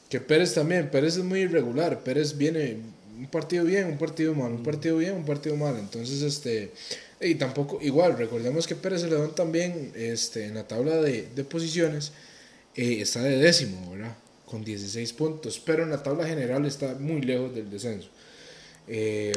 Que 0.10 0.22
Pérez 0.22 0.54
también, 0.54 0.90
Pérez 0.90 1.18
es 1.18 1.24
muy 1.24 1.42
irregular, 1.42 2.02
Pérez 2.02 2.38
viene 2.38 2.78
un 3.20 3.28
partido 3.28 3.66
bien, 3.66 3.88
un 3.88 3.98
partido 3.98 4.34
mal, 4.34 4.54
un 4.54 4.64
partido 4.64 4.98
bien, 4.98 5.16
un 5.16 5.26
partido 5.26 5.58
mal. 5.58 5.78
Entonces, 5.78 6.22
este, 6.22 6.72
y 7.22 7.36
tampoco, 7.36 7.80
igual, 7.82 8.18
recordemos 8.18 8.68
que 8.68 8.76
Pérez 8.76 9.02
Celedón 9.02 9.36
también, 9.36 9.92
este, 9.96 10.46
en 10.46 10.56
la 10.56 10.68
tabla 10.68 10.96
de, 10.98 11.28
de 11.36 11.44
posiciones, 11.44 12.12
eh, 12.76 13.02
está 13.02 13.22
de 13.22 13.38
décimo, 13.38 13.92
¿verdad? 13.92 14.16
Con 14.46 14.64
16 14.64 15.14
puntos, 15.14 15.62
pero 15.64 15.84
en 15.84 15.90
la 15.90 16.02
tabla 16.02 16.26
general 16.26 16.66
está 16.66 16.96
muy 16.96 17.22
lejos 17.22 17.54
del 17.54 17.70
descenso. 17.70 18.10
Eh, 18.88 19.34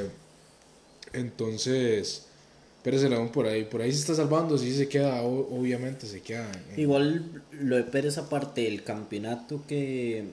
entonces, 1.13 2.27
Pérez 2.83 3.03
Celedón 3.03 3.31
por 3.31 3.47
ahí, 3.47 3.65
por 3.65 3.83
ahí 3.83 3.93
se 3.93 4.01
está 4.01 4.15
salvando, 4.15 4.57
sí 4.59 4.75
se 4.75 4.89
queda, 4.89 5.23
obviamente 5.23 6.07
se 6.07 6.21
queda. 6.21 6.51
Igual 6.77 7.43
lo 7.53 7.77
de 7.77 7.85
Pérez 7.85 8.19
aparte 8.19 8.63
del 8.63 8.85
campeonato 8.85 9.63
que 9.67 10.25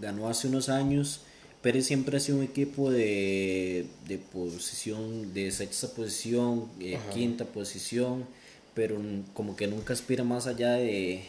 ganó 0.00 0.28
hace 0.28 0.48
unos 0.48 0.68
años, 0.68 1.20
Pérez 1.64 1.86
siempre 1.86 2.18
ha 2.18 2.20
sido 2.20 2.36
un 2.36 2.44
equipo 2.44 2.90
de, 2.90 3.86
de 4.06 4.18
posición, 4.18 5.32
de 5.32 5.50
sexta 5.50 5.88
posición, 5.88 6.68
eh, 6.78 6.98
quinta 7.14 7.46
posición, 7.46 8.26
pero 8.74 9.00
como 9.32 9.56
que 9.56 9.66
nunca 9.66 9.94
aspira 9.94 10.24
más 10.24 10.46
allá 10.46 10.72
de, 10.72 11.22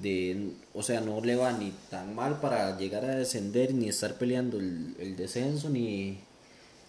de, 0.00 0.50
o 0.74 0.84
sea, 0.84 1.00
no 1.00 1.20
le 1.22 1.34
va 1.34 1.50
ni 1.50 1.72
tan 1.90 2.14
mal 2.14 2.40
para 2.40 2.78
llegar 2.78 3.04
a 3.04 3.16
descender, 3.16 3.74
ni 3.74 3.88
estar 3.88 4.16
peleando 4.16 4.60
el, 4.60 4.94
el 5.00 5.16
descenso, 5.16 5.70
ni, 5.70 6.18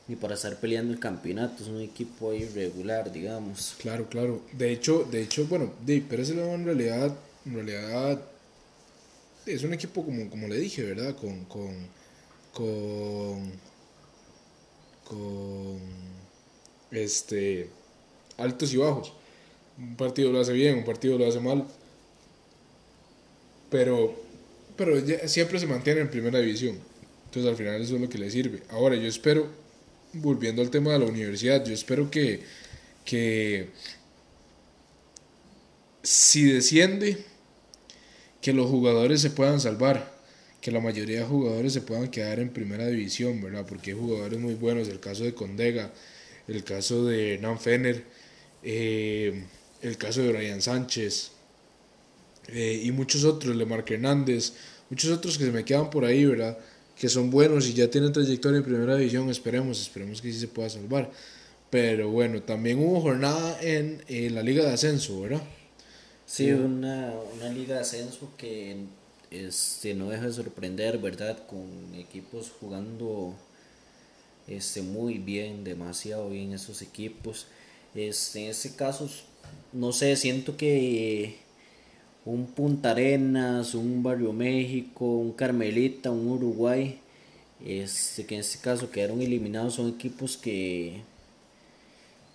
ni 0.08 0.16
para 0.16 0.36
estar 0.36 0.60
peleando 0.60 0.94
el 0.94 1.00
campeonato, 1.00 1.64
es 1.64 1.70
un 1.70 1.82
equipo 1.82 2.30
ahí 2.30 2.46
regular, 2.46 3.12
digamos. 3.12 3.74
Claro, 3.80 4.08
claro. 4.10 4.44
De 4.54 4.72
hecho, 4.72 5.08
de 5.10 5.24
hecho, 5.24 5.48
bueno, 5.48 5.74
de 5.84 6.02
Pérez 6.02 6.30
en 6.30 6.66
realidad, 6.66 7.16
en 7.48 7.54
realidad 7.56 8.22
es 9.48 9.64
un 9.64 9.74
equipo 9.74 10.06
como, 10.06 10.30
como 10.30 10.48
le 10.48 10.60
dije, 10.60 10.84
¿verdad? 10.84 11.16
Con, 11.16 11.46
con 11.46 11.97
con, 12.58 13.52
con 15.04 15.80
este, 16.90 17.70
altos 18.38 18.74
y 18.74 18.78
bajos. 18.78 19.14
Un 19.78 19.96
partido 19.96 20.32
lo 20.32 20.40
hace 20.40 20.54
bien, 20.54 20.80
un 20.80 20.84
partido 20.84 21.20
lo 21.20 21.28
hace 21.28 21.40
mal. 21.40 21.68
Pero, 23.70 24.16
pero 24.76 24.96
siempre 25.28 25.60
se 25.60 25.68
mantiene 25.68 26.02
en 26.02 26.10
primera 26.10 26.40
división. 26.40 26.80
Entonces 27.26 27.48
al 27.48 27.58
final 27.58 27.80
eso 27.80 27.96
es 27.96 28.02
lo 28.02 28.10
que 28.10 28.18
le 28.18 28.32
sirve. 28.32 28.64
Ahora 28.70 28.96
yo 28.96 29.08
espero, 29.08 29.48
volviendo 30.14 30.64
al 30.64 30.72
tema 30.72 30.94
de 30.94 31.00
la 31.00 31.06
universidad, 31.06 31.64
yo 31.64 31.76
espero 31.76 32.10
que, 32.10 32.42
que 33.06 33.70
si 36.02 36.46
desciende, 36.46 37.24
que 38.42 38.52
los 38.52 38.68
jugadores 38.68 39.22
se 39.22 39.30
puedan 39.30 39.60
salvar 39.60 40.17
que 40.68 40.72
la 40.74 40.82
mayoría 40.82 41.20
de 41.20 41.26
jugadores 41.26 41.72
se 41.72 41.80
puedan 41.80 42.10
quedar 42.10 42.42
en 42.42 42.50
primera 42.50 42.86
división, 42.88 43.42
¿verdad? 43.42 43.66
Porque 43.66 43.92
hay 43.92 43.98
jugadores 43.98 44.38
muy 44.38 44.54
buenos, 44.54 44.90
el 44.90 45.00
caso 45.00 45.24
de 45.24 45.34
Condega, 45.34 45.94
el 46.46 46.66
caso 46.66 47.06
de 47.06 47.38
Nan 47.38 47.58
Fener, 47.58 48.04
eh, 48.64 49.46
el 49.82 49.96
caso 49.96 50.24
de 50.24 50.34
Brian 50.34 50.62
Sánchez 50.62 51.32
eh, 52.50 52.82
y 52.84 52.92
muchos 52.92 53.24
otros, 53.24 53.56
Lemarque 53.56 53.94
Hernández, 53.94 54.56
muchos 54.90 55.10
otros 55.10 55.38
que 55.38 55.46
se 55.46 55.52
me 55.54 55.64
quedan 55.64 55.90
por 55.90 56.04
ahí, 56.04 56.26
¿verdad? 56.26 56.58
Que 57.00 57.08
son 57.08 57.30
buenos 57.30 57.66
y 57.70 57.74
ya 57.74 57.90
tienen 57.90 58.12
trayectoria 58.12 58.58
en 58.58 58.66
primera 58.66 58.98
división, 58.98 59.30
esperemos, 59.30 59.80
esperemos 59.80 60.22
que 60.22 60.34
sí 60.34 60.38
se 60.38 60.50
pueda 60.50 60.70
salvar. 60.70 61.10
Pero 61.70 62.10
bueno, 62.10 62.42
también 62.42 62.80
hubo 62.80 63.00
jornada 63.00 63.58
en, 63.62 64.04
la 64.36 64.44
Liga 64.44 64.66
de 64.66 64.74
Ascenso, 64.74 65.22
¿verdad? 65.22 65.44
Sí, 66.26 66.52
una, 66.52 67.14
una 67.38 67.48
Liga 67.52 67.76
de 67.76 67.80
Ascenso 67.80 68.34
que 68.38 68.76
este, 69.32 69.94
no 69.94 70.10
deja 70.10 70.26
de 70.28 70.34
sorprender, 70.34 70.98
¿verdad? 70.98 71.46
Con 71.48 71.96
equipos 71.96 72.52
jugando 72.60 73.34
este, 74.48 74.82
muy 74.82 75.18
bien, 75.18 75.64
demasiado 75.64 76.30
bien 76.30 76.54
esos 76.54 76.82
equipos. 76.82 77.48
Este, 77.94 78.46
en 78.46 78.52
este 78.52 78.76
caso, 78.76 79.10
no 79.74 79.92
sé, 79.92 80.16
siento 80.16 80.56
que 80.58 81.38
un 82.26 82.46
Punta 82.48 82.92
Arenas, 82.92 83.76
un 83.76 84.04
Barrio 84.04 84.34
México, 84.34 85.06
un 85.06 85.32
Carmelita, 85.34 86.12
un 86.12 86.28
Uruguay, 86.28 87.00
este, 87.66 88.26
que 88.26 88.36
en 88.36 88.42
este 88.42 88.60
caso 88.60 88.92
quedaron 88.92 89.22
eliminados, 89.22 89.76
son 89.76 89.90
equipos 89.90 90.38
que, 90.38 91.02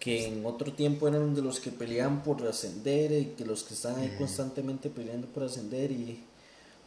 que 0.01 0.27
en 0.27 0.45
otro 0.45 0.73
tiempo 0.73 1.09
eran 1.09 1.35
de 1.35 1.43
los 1.43 1.61
que 1.61 1.71
peleaban 1.71 2.23
por 2.23 2.47
ascender 2.47 3.13
y 3.13 3.25
que 3.37 3.45
los 3.45 3.63
que 3.63 3.75
están 3.75 3.99
ahí 3.99 4.15
constantemente 4.19 4.91
peleando 4.91 5.29
por 5.29 5.45
ascender 5.45 5.93
y 5.93 6.21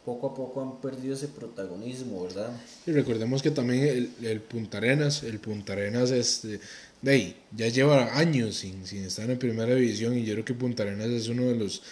poco 0.06 0.28
a 0.28 0.34
poco 0.34 0.62
han 0.62 0.80
perdido 0.80 1.14
ese 1.14 1.26
protagonismo, 1.26 2.22
¿verdad? 2.22 2.50
Y 2.86 2.92
recordemos 2.92 3.42
que 3.42 3.50
también 3.50 3.82
el, 3.82 4.10
el 4.24 4.40
Punta 4.40 4.78
Arenas, 4.78 5.24
el 5.24 5.40
Punta 5.40 5.72
Arenas 5.72 6.12
este, 6.12 6.60
de 7.02 7.10
ahí, 7.10 7.36
ya 7.54 7.68
lleva 7.68 8.16
años 8.16 8.54
sin, 8.54 8.86
sin 8.86 9.04
estar 9.04 9.28
en 9.28 9.38
primera 9.38 9.74
división 9.74 10.16
y 10.16 10.24
yo 10.24 10.34
creo 10.34 10.44
que 10.44 10.54
Punta 10.54 10.84
Arenas 10.84 11.08
es 11.08 11.28
uno 11.28 11.42
de 11.46 11.56
los 11.56 11.82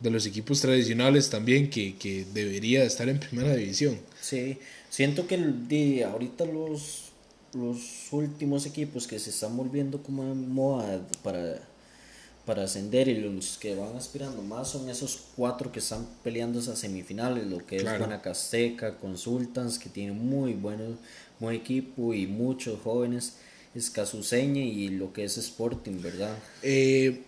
de 0.00 0.10
los 0.10 0.26
equipos 0.26 0.60
tradicionales 0.60 1.30
también 1.30 1.70
que, 1.70 1.96
que 1.96 2.26
debería 2.32 2.84
estar 2.84 3.08
en 3.08 3.18
primera 3.18 3.54
división. 3.54 3.98
Sí, 4.20 4.58
siento 4.90 5.26
que 5.26 5.38
de 5.38 6.04
ahorita 6.04 6.44
los, 6.44 7.12
los 7.54 8.12
últimos 8.12 8.66
equipos 8.66 9.06
que 9.06 9.18
se 9.18 9.30
están 9.30 9.56
volviendo 9.56 10.02
como 10.02 10.24
en 10.24 10.52
moda 10.52 11.00
para 11.22 11.60
para 12.46 12.64
ascender 12.64 13.08
y 13.08 13.14
los 13.14 13.56
que 13.58 13.74
van 13.74 13.96
aspirando 13.96 14.42
más 14.42 14.70
son 14.70 14.88
esos 14.88 15.18
cuatro 15.34 15.72
que 15.72 15.78
están 15.78 16.06
peleando 16.22 16.60
esas 16.60 16.78
semifinales, 16.78 17.46
lo 17.46 17.64
que 17.64 17.76
es 17.76 17.84
Guanacasteca, 17.84 18.98
Consultants, 18.98 19.78
que 19.78 19.88
tiene 19.88 20.12
muy 20.12 20.52
buen, 20.52 20.98
buen 21.40 21.56
equipo 21.56 22.12
y 22.12 22.26
muchos 22.26 22.80
jóvenes, 22.82 23.36
Escasuseña 23.74 24.62
y 24.62 24.88
lo 24.90 25.12
que 25.12 25.24
es 25.24 25.38
Sporting, 25.38 26.00
¿verdad? 26.02 26.36
Eh, 26.62 27.22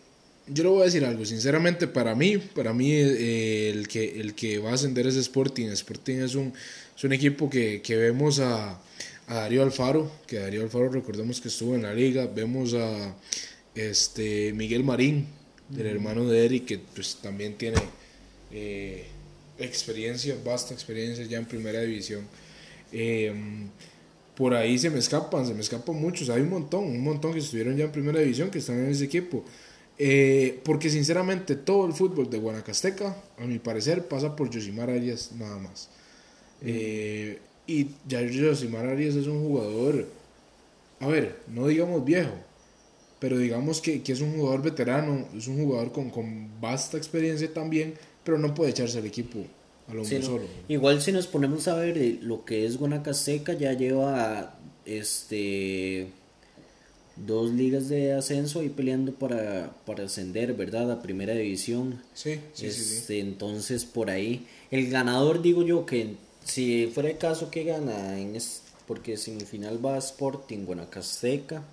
yo 0.48 0.62
le 0.62 0.68
voy 0.68 0.82
a 0.82 0.84
decir 0.84 1.04
algo, 1.04 1.24
sinceramente 1.24 1.88
para 1.88 2.14
mí, 2.14 2.38
para 2.38 2.72
mí 2.72 2.92
eh, 2.92 3.70
el, 3.70 3.88
que, 3.88 4.20
el 4.20 4.34
que 4.34 4.58
va 4.58 4.70
a 4.70 4.74
ascender 4.74 5.06
es 5.06 5.16
Sporting, 5.16 5.66
Sporting 5.68 6.16
es 6.16 6.34
un, 6.34 6.52
es 6.96 7.04
un 7.04 7.12
equipo 7.12 7.50
que, 7.50 7.82
que 7.82 7.96
vemos 7.96 8.38
a, 8.38 8.78
a 9.26 9.34
Darío 9.34 9.62
Alfaro, 9.62 10.10
que 10.26 10.38
Darío 10.38 10.62
Alfaro 10.62 10.90
recordemos 10.90 11.40
que 11.40 11.48
estuvo 11.48 11.74
en 11.74 11.82
la 11.82 11.94
liga, 11.94 12.26
vemos 12.26 12.74
a 12.74 13.14
este, 13.76 14.52
Miguel 14.54 14.82
Marín, 14.82 15.26
el 15.76 15.86
hermano 15.86 16.26
de 16.28 16.44
Eric, 16.44 16.64
que 16.64 16.78
pues 16.78 17.16
también 17.22 17.54
tiene 17.54 17.78
eh, 18.50 19.06
experiencia, 19.58 20.36
vasta 20.44 20.74
experiencia 20.74 21.24
ya 21.26 21.38
en 21.38 21.44
primera 21.44 21.80
división. 21.80 22.26
Em, 22.90 23.68
por 24.36 24.54
ahí 24.54 24.78
se 24.78 24.90
me 24.90 24.98
escapan, 24.98 25.46
se 25.46 25.54
me 25.54 25.60
escapan 25.60 25.96
muchos, 25.96 26.28
hay 26.30 26.42
un 26.42 26.50
montón, 26.50 26.84
un 26.84 27.02
montón 27.02 27.32
que 27.32 27.38
estuvieron 27.38 27.76
ya 27.76 27.84
en 27.84 27.92
primera 27.92 28.20
división, 28.20 28.50
que 28.50 28.58
están 28.58 28.78
en 28.78 28.90
ese 28.90 29.04
equipo. 29.04 29.44
Eh, 29.98 30.60
porque 30.62 30.90
sinceramente 30.90 31.56
todo 31.56 31.86
el 31.86 31.94
fútbol 31.94 32.28
de 32.28 32.38
Guanacasteca, 32.38 33.16
a 33.38 33.44
mi 33.46 33.58
parecer, 33.58 34.06
pasa 34.06 34.36
por 34.36 34.52
Josimar 34.52 34.90
Arias 34.90 35.32
nada 35.32 35.58
más. 35.58 35.88
Eh, 36.62 37.38
y 37.66 37.88
ya 38.06 38.20
Josimar 38.20 38.86
Arias 38.86 39.16
es 39.16 39.26
un 39.26 39.42
jugador, 39.42 40.06
a 41.00 41.06
ver, 41.08 41.40
no 41.48 41.66
digamos 41.66 42.04
viejo, 42.04 42.34
pero 43.18 43.38
digamos 43.38 43.80
que, 43.80 44.02
que, 44.02 44.12
es 44.12 44.20
un 44.20 44.36
jugador 44.36 44.62
veterano, 44.62 45.26
es 45.36 45.46
un 45.46 45.62
jugador 45.62 45.92
con, 45.92 46.10
con, 46.10 46.60
vasta 46.60 46.96
experiencia 46.96 47.52
también, 47.52 47.94
pero 48.24 48.38
no 48.38 48.54
puede 48.54 48.70
echarse 48.70 48.98
al 48.98 49.06
equipo 49.06 49.44
a 49.88 49.94
lo 49.94 50.04
solo. 50.04 50.42
Igual 50.68 51.00
si 51.00 51.12
nos 51.12 51.26
ponemos 51.26 51.68
a 51.68 51.76
ver 51.76 51.96
eh, 51.96 52.18
lo 52.20 52.44
que 52.44 52.66
es 52.66 52.76
Guanacasteca, 52.76 53.54
ya 53.54 53.72
lleva 53.72 54.58
este 54.84 56.08
dos 57.16 57.50
ligas 57.50 57.88
de 57.88 58.12
ascenso 58.12 58.62
y 58.62 58.68
peleando 58.68 59.12
para, 59.12 59.74
para 59.86 60.04
ascender, 60.04 60.52
¿verdad? 60.52 60.90
A 60.92 61.02
primera 61.02 61.34
división. 61.34 62.02
Sí, 62.12 62.40
sí, 62.52 62.70
sí, 62.70 62.96
este, 62.96 63.20
Entonces, 63.20 63.86
por 63.86 64.10
ahí, 64.10 64.46
el 64.70 64.90
ganador, 64.90 65.40
digo 65.40 65.62
yo, 65.62 65.86
que 65.86 66.16
si 66.44 66.90
fuera 66.92 67.08
el 67.08 67.16
caso 67.16 67.50
que 67.50 67.64
gana, 67.64 68.20
en 68.20 68.36
porque 68.86 69.16
semifinal 69.16 69.84
va 69.84 69.96
a 69.96 69.98
Sporting 69.98 70.64
Guanacasteca 70.64 71.64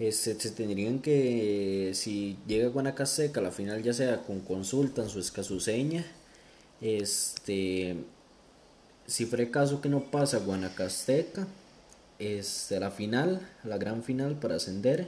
este, 0.00 0.34
se 0.40 0.50
tendrían 0.52 1.00
que, 1.00 1.90
si 1.92 2.38
llega 2.46 2.70
Guanacasteca, 2.70 3.42
la 3.42 3.50
final 3.50 3.82
ya 3.82 3.92
sea 3.92 4.22
con 4.22 4.40
consulta 4.40 5.02
en 5.02 5.10
su 5.10 5.20
escasuseña, 5.20 6.06
este, 6.80 7.96
si 9.06 9.26
fuera 9.26 9.50
caso 9.50 9.82
que 9.82 9.90
no 9.90 10.10
pasa 10.10 10.38
Guanacasteca, 10.38 11.46
este, 12.18 12.80
la 12.80 12.90
final, 12.90 13.46
la 13.62 13.76
gran 13.76 14.02
final 14.02 14.38
para 14.38 14.54
ascender, 14.54 15.06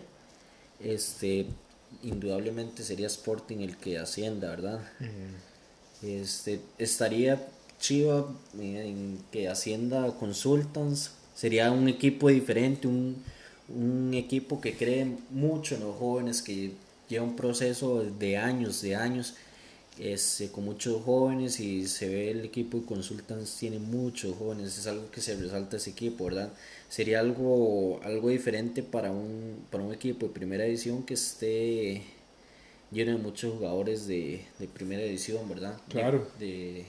este, 0.79 1.47
indudablemente 2.03 2.83
sería 2.83 3.07
Sporting 3.07 3.61
el 3.61 3.79
que 3.79 3.99
ascienda, 3.99 4.51
¿verdad? 4.51 4.81
Este, 6.03 6.61
estaría 6.77 7.49
chiva 7.81 8.27
eh, 8.59 8.89
en 8.89 9.25
que 9.31 9.49
ascienda 9.49 10.13
Consultants, 10.19 11.13
sería 11.35 11.71
un 11.71 11.89
equipo 11.89 12.29
diferente, 12.29 12.89
un, 12.89 13.23
un 13.69 14.13
equipo 14.15 14.61
que 14.61 14.75
cree 14.77 15.07
mucho 15.31 15.75
en 15.75 15.83
los 15.83 15.97
jóvenes, 15.97 16.43
que 16.43 16.73
lleva 17.09 17.25
un 17.25 17.37
proceso 17.37 18.03
de 18.05 18.37
años, 18.37 18.83
de 18.83 18.97
años, 18.97 19.35
este, 19.99 20.51
con 20.51 20.65
muchos 20.65 21.03
jóvenes 21.05 21.61
y 21.61 21.87
se 21.87 22.09
ve 22.09 22.31
el 22.31 22.45
equipo 22.45 22.79
de 22.79 22.87
Consultants 22.87 23.57
tiene 23.59 23.79
muchos 23.79 24.37
jóvenes, 24.37 24.79
es 24.79 24.87
algo 24.87 25.11
que 25.11 25.21
se 25.21 25.37
resalta 25.37 25.77
ese 25.77 25.91
equipo, 25.91 26.25
¿verdad? 26.25 26.53
Sería 26.89 27.21
algo, 27.21 28.01
algo 28.03 28.31
diferente 28.31 28.83
para 28.83 29.11
un, 29.13 29.67
para 29.71 29.85
un 29.85 29.93
equipo 29.93 30.27
de 30.27 30.33
primera 30.33 30.65
edición 30.67 31.03
que 31.05 31.15
esté 31.15 32.03
lleno 32.91 33.13
de 33.13 33.19
muchos 33.19 33.55
jugadores 33.55 34.07
de, 34.07 34.45
de 34.59 34.69
primera 34.69 35.03
edición, 35.03 35.49
¿verdad? 35.49 35.79
Claro. 35.89 36.27
De, 36.39 36.47
De 36.47 36.87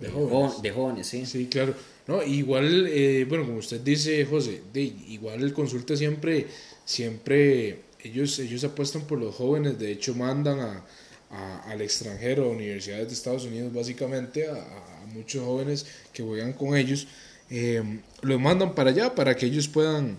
de, 0.00 0.08
jóvenes. 0.10 0.62
de 0.62 0.70
jóvenes, 0.70 1.06
sí. 1.06 1.24
Sí, 1.26 1.46
claro. 1.46 1.74
No, 2.06 2.22
igual, 2.22 2.86
eh, 2.88 3.24
bueno, 3.28 3.44
como 3.46 3.58
usted 3.58 3.80
dice, 3.80 4.24
José, 4.26 4.62
de, 4.72 4.82
igual 4.82 5.42
el 5.42 5.52
consulta 5.52 5.96
siempre, 5.96 6.46
siempre, 6.84 7.80
ellos, 8.02 8.38
ellos 8.38 8.62
apuestan 8.64 9.02
por 9.06 9.18
los 9.18 9.34
jóvenes, 9.34 9.78
de 9.78 9.90
hecho 9.90 10.14
mandan 10.14 10.60
a, 10.60 10.84
a- 11.30 11.70
al 11.70 11.80
extranjero, 11.82 12.44
a 12.44 12.48
universidades 12.50 13.08
de 13.08 13.14
Estados 13.14 13.44
Unidos, 13.44 13.72
básicamente, 13.72 14.48
a, 14.48 14.54
a 15.02 15.06
muchos 15.06 15.44
jóvenes 15.44 15.86
que 16.12 16.22
juegan 16.22 16.52
con 16.52 16.76
ellos, 16.76 17.08
eh, 17.50 17.82
los 18.22 18.40
mandan 18.40 18.74
para 18.74 18.90
allá 18.90 19.14
para 19.14 19.34
que 19.36 19.46
ellos 19.46 19.66
puedan 19.68 20.16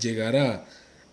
llegar 0.00 0.36
a, 0.36 0.64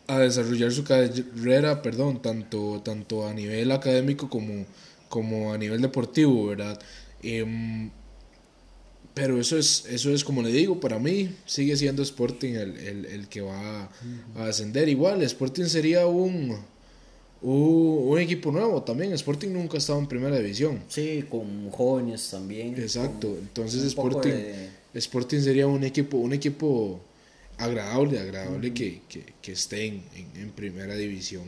a 0.08 0.20
desarrollar 0.20 0.72
su 0.72 0.84
carrera, 0.84 1.82
perdón, 1.82 2.22
tanto, 2.22 2.82
tanto 2.84 3.28
a 3.28 3.34
nivel 3.34 3.72
académico 3.72 4.30
como, 4.30 4.66
como 5.10 5.54
a 5.54 5.58
nivel 5.58 5.82
deportivo, 5.82 6.48
¿verdad? 6.48 6.80
Em, 7.24 7.90
pero 9.14 9.40
eso 9.40 9.58
es, 9.58 9.86
eso 9.90 10.12
es 10.12 10.24
como 10.24 10.42
le 10.42 10.52
digo, 10.52 10.80
para 10.80 10.98
mí 11.00 11.30
sigue 11.46 11.78
siendo 11.78 12.02
Sporting 12.02 12.54
el, 12.54 12.78
el, 12.78 13.06
el 13.06 13.28
que 13.28 13.42
va 13.42 13.84
a, 13.84 13.90
a 14.38 14.46
ascender. 14.48 14.90
Igual, 14.90 15.22
Sporting 15.22 15.66
sería 15.66 16.08
un, 16.08 16.58
un, 17.42 18.08
un 18.10 18.20
equipo 18.20 18.52
nuevo 18.52 18.82
también. 18.82 19.14
Sporting 19.14 19.50
nunca 19.50 19.76
ha 19.76 19.78
estado 19.78 20.00
en 20.00 20.08
primera 20.08 20.38
división. 20.38 20.82
Sí, 20.88 21.26
con 21.30 21.70
jóvenes 21.70 22.28
también. 22.32 22.74
Exacto, 22.80 23.30
con 23.30 23.38
entonces 23.40 23.84
Sporting, 23.84 24.30
de- 24.32 24.70
Sporting 24.96 25.40
sería 25.42 25.68
un 25.68 25.84
equipo, 25.84 26.18
un 26.18 26.34
equipo 26.34 27.00
agradable, 27.58 28.20
agradable 28.20 28.74
que, 28.74 29.02
que, 29.08 29.26
que 29.42 29.52
esté 29.52 29.86
en, 29.86 30.04
en- 30.16 30.42
en 30.42 30.50
primera 30.52 30.96
división. 30.96 31.44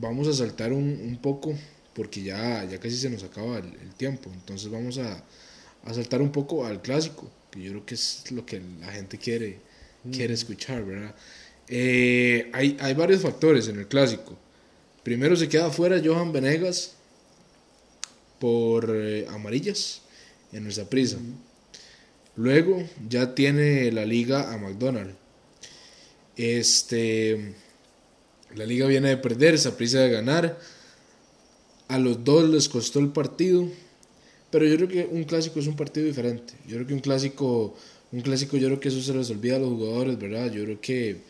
Vamos 0.00 0.28
a 0.28 0.32
saltar 0.32 0.72
un, 0.72 0.84
un 0.84 1.16
poco 1.20 1.54
porque 1.94 2.22
ya, 2.22 2.64
ya 2.64 2.78
casi 2.78 2.96
se 2.96 3.10
nos 3.10 3.22
acaba 3.22 3.58
el, 3.58 3.66
el 3.66 3.94
tiempo, 3.96 4.30
entonces 4.32 4.70
vamos 4.70 4.98
a, 4.98 5.22
a 5.84 5.94
saltar 5.94 6.22
un 6.22 6.32
poco 6.32 6.64
al 6.64 6.80
clásico, 6.80 7.30
que 7.50 7.62
yo 7.62 7.70
creo 7.70 7.86
que 7.86 7.94
es 7.94 8.30
lo 8.30 8.46
que 8.46 8.60
la 8.80 8.92
gente 8.92 9.18
quiere, 9.18 9.58
quiere 10.10 10.34
escuchar, 10.34 10.84
¿verdad? 10.84 11.14
Eh, 11.68 12.50
hay, 12.52 12.76
hay 12.80 12.94
varios 12.94 13.22
factores 13.22 13.68
en 13.68 13.78
el 13.78 13.88
clásico. 13.88 14.36
Primero 15.02 15.36
se 15.36 15.48
queda 15.48 15.70
fuera 15.70 16.00
Johan 16.04 16.32
Venegas 16.32 16.94
por 18.38 18.94
eh, 18.94 19.26
amarillas 19.28 20.02
en 20.52 20.64
nuestra 20.64 20.84
prisa. 20.84 21.18
Luego 22.36 22.82
ya 23.08 23.34
tiene 23.34 23.90
la 23.92 24.04
liga 24.04 24.52
a 24.52 24.58
McDonald's. 24.58 25.14
Este, 26.36 27.54
la 28.54 28.64
liga 28.64 28.86
viene 28.86 29.10
de 29.10 29.16
perder, 29.16 29.54
esa 29.54 29.76
prisa 29.76 30.00
de 30.00 30.10
ganar. 30.10 30.58
A 31.88 31.98
los 31.98 32.24
dos 32.24 32.48
les 32.48 32.68
costó 32.68 32.98
el 33.00 33.08
partido, 33.08 33.68
pero 34.50 34.66
yo 34.66 34.76
creo 34.76 34.88
que 34.88 35.08
un 35.10 35.24
clásico 35.24 35.60
es 35.60 35.66
un 35.66 35.76
partido 35.76 36.06
diferente. 36.06 36.54
Yo 36.66 36.76
creo 36.76 36.86
que 36.86 36.94
un 36.94 37.00
clásico, 37.00 37.74
un 38.12 38.20
clásico, 38.20 38.56
yo 38.56 38.68
creo 38.68 38.80
que 38.80 38.88
eso 38.88 39.02
se 39.02 39.14
les 39.14 39.30
olvida 39.30 39.56
a 39.56 39.58
los 39.58 39.70
jugadores, 39.70 40.18
¿verdad? 40.18 40.50
Yo 40.50 40.64
creo 40.64 40.80
que 40.80 41.22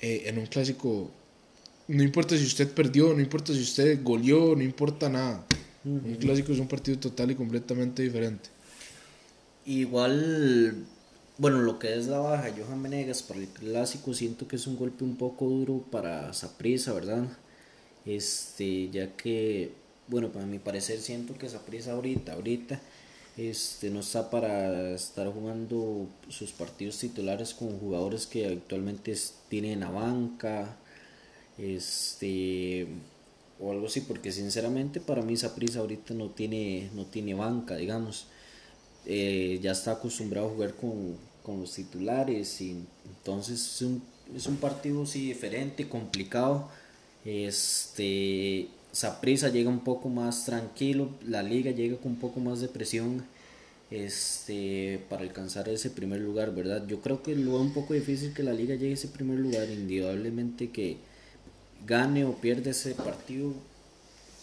eh, 0.00 0.22
en 0.26 0.38
un 0.38 0.46
clásico 0.46 1.10
no 1.88 2.02
importa 2.02 2.36
si 2.36 2.44
usted 2.44 2.68
perdió, 2.72 3.12
no 3.12 3.20
importa 3.20 3.52
si 3.52 3.60
usted 3.60 4.02
goleó, 4.02 4.54
no 4.56 4.62
importa 4.62 5.08
nada. 5.08 5.44
Un 5.84 6.14
clásico 6.14 6.52
es 6.52 6.58
un 6.60 6.68
partido 6.68 6.98
total 6.98 7.32
y 7.32 7.34
completamente 7.34 8.02
diferente. 8.02 8.48
Igual, 9.66 10.86
bueno, 11.38 11.60
lo 11.60 11.78
que 11.78 11.96
es 11.96 12.06
la 12.06 12.18
baja 12.18 12.52
Johan 12.56 12.82
Venegas 12.82 13.22
para 13.22 13.40
el 13.40 13.48
clásico, 13.48 14.14
siento 14.14 14.46
que 14.46 14.56
es 14.56 14.66
un 14.66 14.76
golpe 14.76 15.02
un 15.02 15.16
poco 15.16 15.46
duro 15.46 15.84
para 15.90 16.32
Saprissa, 16.32 16.92
¿verdad? 16.92 17.26
Este, 18.06 18.90
ya 18.90 19.16
que, 19.16 19.72
bueno, 20.12 20.30
para 20.30 20.44
mi 20.44 20.58
parecer 20.58 21.00
siento 21.00 21.34
que 21.38 21.48
Saprissa 21.48 21.92
ahorita, 21.92 22.34
ahorita, 22.34 22.80
este, 23.38 23.88
no 23.88 24.00
está 24.00 24.28
para 24.30 24.94
estar 24.94 25.26
jugando 25.32 26.06
sus 26.28 26.52
partidos 26.52 26.98
titulares 26.98 27.54
con 27.54 27.78
jugadores 27.78 28.26
que 28.26 28.46
actualmente 28.46 29.16
tienen 29.48 29.80
la 29.80 29.90
banca, 29.90 30.76
este, 31.56 32.86
o 33.58 33.72
algo 33.72 33.86
así, 33.86 34.02
porque 34.02 34.30
sinceramente 34.32 35.00
para 35.00 35.22
mí 35.22 35.34
Saprissa 35.34 35.80
ahorita 35.80 36.12
no 36.12 36.28
tiene, 36.28 36.90
no 36.94 37.06
tiene 37.06 37.32
banca, 37.32 37.76
digamos 37.76 38.26
eh, 39.06 39.58
ya 39.62 39.72
está 39.72 39.92
acostumbrado 39.92 40.48
a 40.48 40.50
jugar 40.50 40.74
con, 40.74 41.16
con 41.42 41.60
los 41.60 41.72
titulares 41.72 42.60
y 42.60 42.84
entonces 43.06 43.60
es 43.60 43.82
un, 43.82 44.02
es 44.36 44.46
un 44.46 44.56
partido 44.56 45.06
sí 45.06 45.26
diferente, 45.26 45.88
complicado. 45.88 46.68
Este 47.24 48.68
Saprissa 48.92 49.48
llega 49.48 49.70
un 49.70 49.80
poco 49.80 50.08
más 50.08 50.44
tranquilo, 50.44 51.08
la 51.26 51.42
liga 51.42 51.70
llega 51.70 51.96
con 51.96 52.12
un 52.12 52.18
poco 52.18 52.40
más 52.40 52.60
de 52.60 52.68
presión 52.68 53.24
este 53.90 55.04
para 55.08 55.22
alcanzar 55.22 55.68
ese 55.68 55.90
primer 55.90 56.20
lugar, 56.20 56.54
¿verdad? 56.54 56.86
Yo 56.86 57.00
creo 57.00 57.22
que 57.22 57.34
lo 57.34 57.52
veo 57.52 57.60
un 57.60 57.74
poco 57.74 57.94
difícil 57.94 58.32
que 58.34 58.42
la 58.42 58.52
liga 58.52 58.74
llegue 58.74 58.92
a 58.92 58.94
ese 58.94 59.08
primer 59.08 59.38
lugar, 59.38 59.68
indudablemente 59.70 60.70
que 60.70 60.96
gane 61.86 62.24
o 62.24 62.34
pierde 62.36 62.70
ese 62.70 62.94
partido 62.94 63.52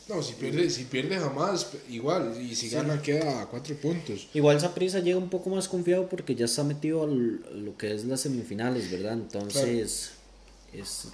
No, 0.08 0.22
si 0.24 0.34
pierde, 0.34 0.70
si 0.70 0.86
pierde 0.86 1.18
jamás, 1.18 1.68
igual, 1.88 2.36
y 2.42 2.56
si 2.56 2.70
gana 2.70 3.00
queda 3.02 3.42
a 3.42 3.46
cuatro 3.48 3.76
puntos. 3.76 4.28
Igual 4.34 4.60
Saprissa 4.60 5.00
llega 5.00 5.18
un 5.20 5.30
poco 5.30 5.52
más 5.52 5.68
confiado 5.68 6.10
porque 6.10 6.34
ya 6.36 6.46
está 6.46 6.64
metido 6.64 7.04
a 7.04 7.08
lo 7.08 7.78
que 7.78 7.94
es 7.94 8.06
las 8.06 8.22
semifinales, 8.22 8.90
¿verdad? 8.92 9.14
Entonces, 9.14 10.12
es 10.74 11.08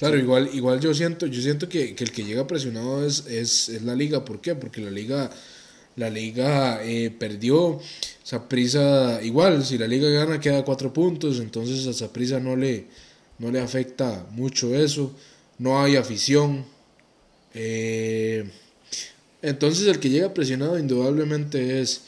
Claro, 0.00 0.16
igual, 0.16 0.48
igual 0.54 0.80
yo 0.80 0.94
siento, 0.94 1.26
yo 1.26 1.42
siento 1.42 1.68
que, 1.68 1.94
que 1.94 2.04
el 2.04 2.10
que 2.10 2.24
llega 2.24 2.46
presionado 2.46 3.04
es, 3.04 3.26
es, 3.26 3.68
es 3.68 3.82
la 3.82 3.94
liga. 3.94 4.24
¿Por 4.24 4.40
qué? 4.40 4.54
Porque 4.54 4.80
la 4.80 4.90
liga, 4.90 5.28
la 5.96 6.08
liga 6.08 6.82
eh, 6.82 7.10
perdió. 7.10 7.78
Saprisa, 8.22 9.20
igual, 9.22 9.62
si 9.62 9.76
la 9.76 9.86
liga 9.86 10.08
gana 10.08 10.40
queda 10.40 10.64
cuatro 10.64 10.90
puntos, 10.90 11.38
entonces 11.38 11.86
a 11.86 11.92
Saprisa 11.92 12.40
no 12.40 12.56
le, 12.56 12.86
no 13.38 13.50
le 13.50 13.60
afecta 13.60 14.26
mucho 14.30 14.74
eso. 14.74 15.14
No 15.58 15.82
hay 15.82 15.96
afición. 15.96 16.64
Eh, 17.52 18.50
entonces 19.42 19.86
el 19.86 20.00
que 20.00 20.08
llega 20.08 20.32
presionado 20.32 20.78
indudablemente 20.78 21.82
es, 21.82 22.04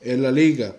es 0.00 0.18
la 0.18 0.32
liga. 0.32 0.76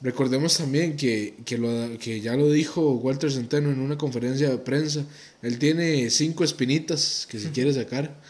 Recordemos 0.00 0.56
también 0.56 0.96
que, 0.96 1.34
que, 1.44 1.58
lo, 1.58 1.98
que 1.98 2.20
ya 2.20 2.36
lo 2.36 2.50
dijo 2.50 2.92
Walter 2.92 3.32
Centeno 3.32 3.70
en 3.70 3.80
una 3.80 3.98
conferencia 3.98 4.48
de 4.48 4.58
prensa. 4.58 5.04
Él 5.42 5.58
tiene 5.58 6.08
cinco 6.10 6.44
espinitas 6.44 7.26
que 7.28 7.40
se 7.40 7.50
quiere 7.50 7.72
sacar. 7.72 8.20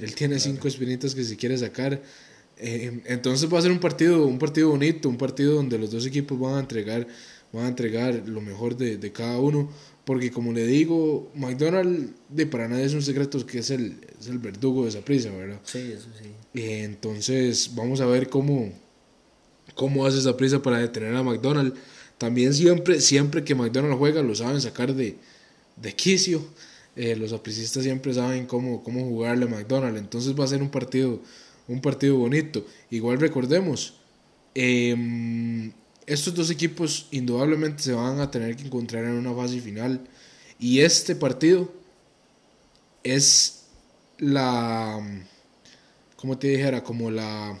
Él 0.00 0.14
tiene 0.14 0.40
cinco 0.40 0.66
espinitas 0.66 1.14
que 1.14 1.22
se 1.22 1.36
quiere 1.36 1.56
sacar. 1.56 2.02
Eh, 2.58 3.00
entonces 3.06 3.52
va 3.52 3.58
a 3.58 3.62
ser 3.62 3.70
un 3.70 3.78
partido, 3.78 4.26
un 4.26 4.38
partido 4.38 4.70
bonito, 4.70 5.08
un 5.08 5.16
partido 5.16 5.54
donde 5.54 5.78
los 5.78 5.92
dos 5.92 6.04
equipos 6.04 6.38
van 6.38 6.54
a 6.54 6.60
entregar, 6.60 7.06
van 7.52 7.66
a 7.66 7.68
entregar 7.68 8.22
lo 8.26 8.40
mejor 8.40 8.76
de, 8.76 8.96
de 8.96 9.12
cada 9.12 9.38
uno. 9.38 9.70
Porque 10.04 10.30
como 10.30 10.52
le 10.52 10.66
digo, 10.66 11.30
McDonald's 11.34 12.10
de 12.28 12.46
para 12.46 12.68
nadie 12.68 12.84
es 12.84 12.92
un 12.92 13.02
secreto 13.02 13.44
que 13.46 13.60
es 13.60 13.70
el, 13.70 13.98
es 14.20 14.26
el 14.26 14.38
verdugo 14.38 14.82
de 14.82 14.90
esa 14.90 15.00
prisa, 15.00 15.30
¿verdad? 15.30 15.60
sí, 15.64 15.92
eso 15.96 16.08
sí. 16.20 16.28
Eh, 16.60 16.84
entonces 16.84 17.70
vamos 17.74 18.00
a 18.00 18.06
ver 18.06 18.28
cómo, 18.28 18.70
cómo 19.74 20.06
hace 20.06 20.18
esa 20.18 20.36
prisa 20.36 20.62
para 20.62 20.78
detener 20.78 21.14
a 21.14 21.22
McDonald's. 21.22 21.78
También 22.18 22.54
siempre, 22.54 23.00
siempre 23.00 23.44
que 23.44 23.54
McDonald's 23.54 23.98
juega 23.98 24.22
lo 24.22 24.34
saben 24.34 24.60
sacar 24.60 24.94
de, 24.94 25.16
de 25.76 25.92
quicio. 25.94 26.44
Eh, 26.96 27.16
los 27.16 27.32
apricistas 27.32 27.82
siempre 27.82 28.14
saben 28.14 28.46
cómo, 28.46 28.82
cómo 28.84 29.04
jugarle 29.04 29.46
a 29.46 29.48
McDonald's. 29.48 29.98
Entonces 29.98 30.38
va 30.38 30.44
a 30.44 30.48
ser 30.48 30.62
un 30.62 30.70
partido, 30.70 31.20
un 31.68 31.80
partido 31.80 32.16
bonito. 32.16 32.64
Igual 32.90 33.20
recordemos, 33.20 33.94
em, 34.54 35.72
estos 36.06 36.34
dos 36.34 36.50
equipos 36.50 37.08
indudablemente 37.10 37.82
se 37.82 37.92
van 37.92 38.20
a 38.20 38.30
tener 38.30 38.56
que 38.56 38.64
encontrar 38.64 39.04
en 39.04 39.12
una 39.12 39.34
fase 39.34 39.60
final. 39.60 40.00
Y 40.58 40.80
este 40.80 41.16
partido 41.16 41.72
es 43.02 43.64
la 44.18 45.02
como 46.24 46.38
te 46.38 46.48
dijera, 46.48 46.82
como 46.82 47.10
la 47.10 47.54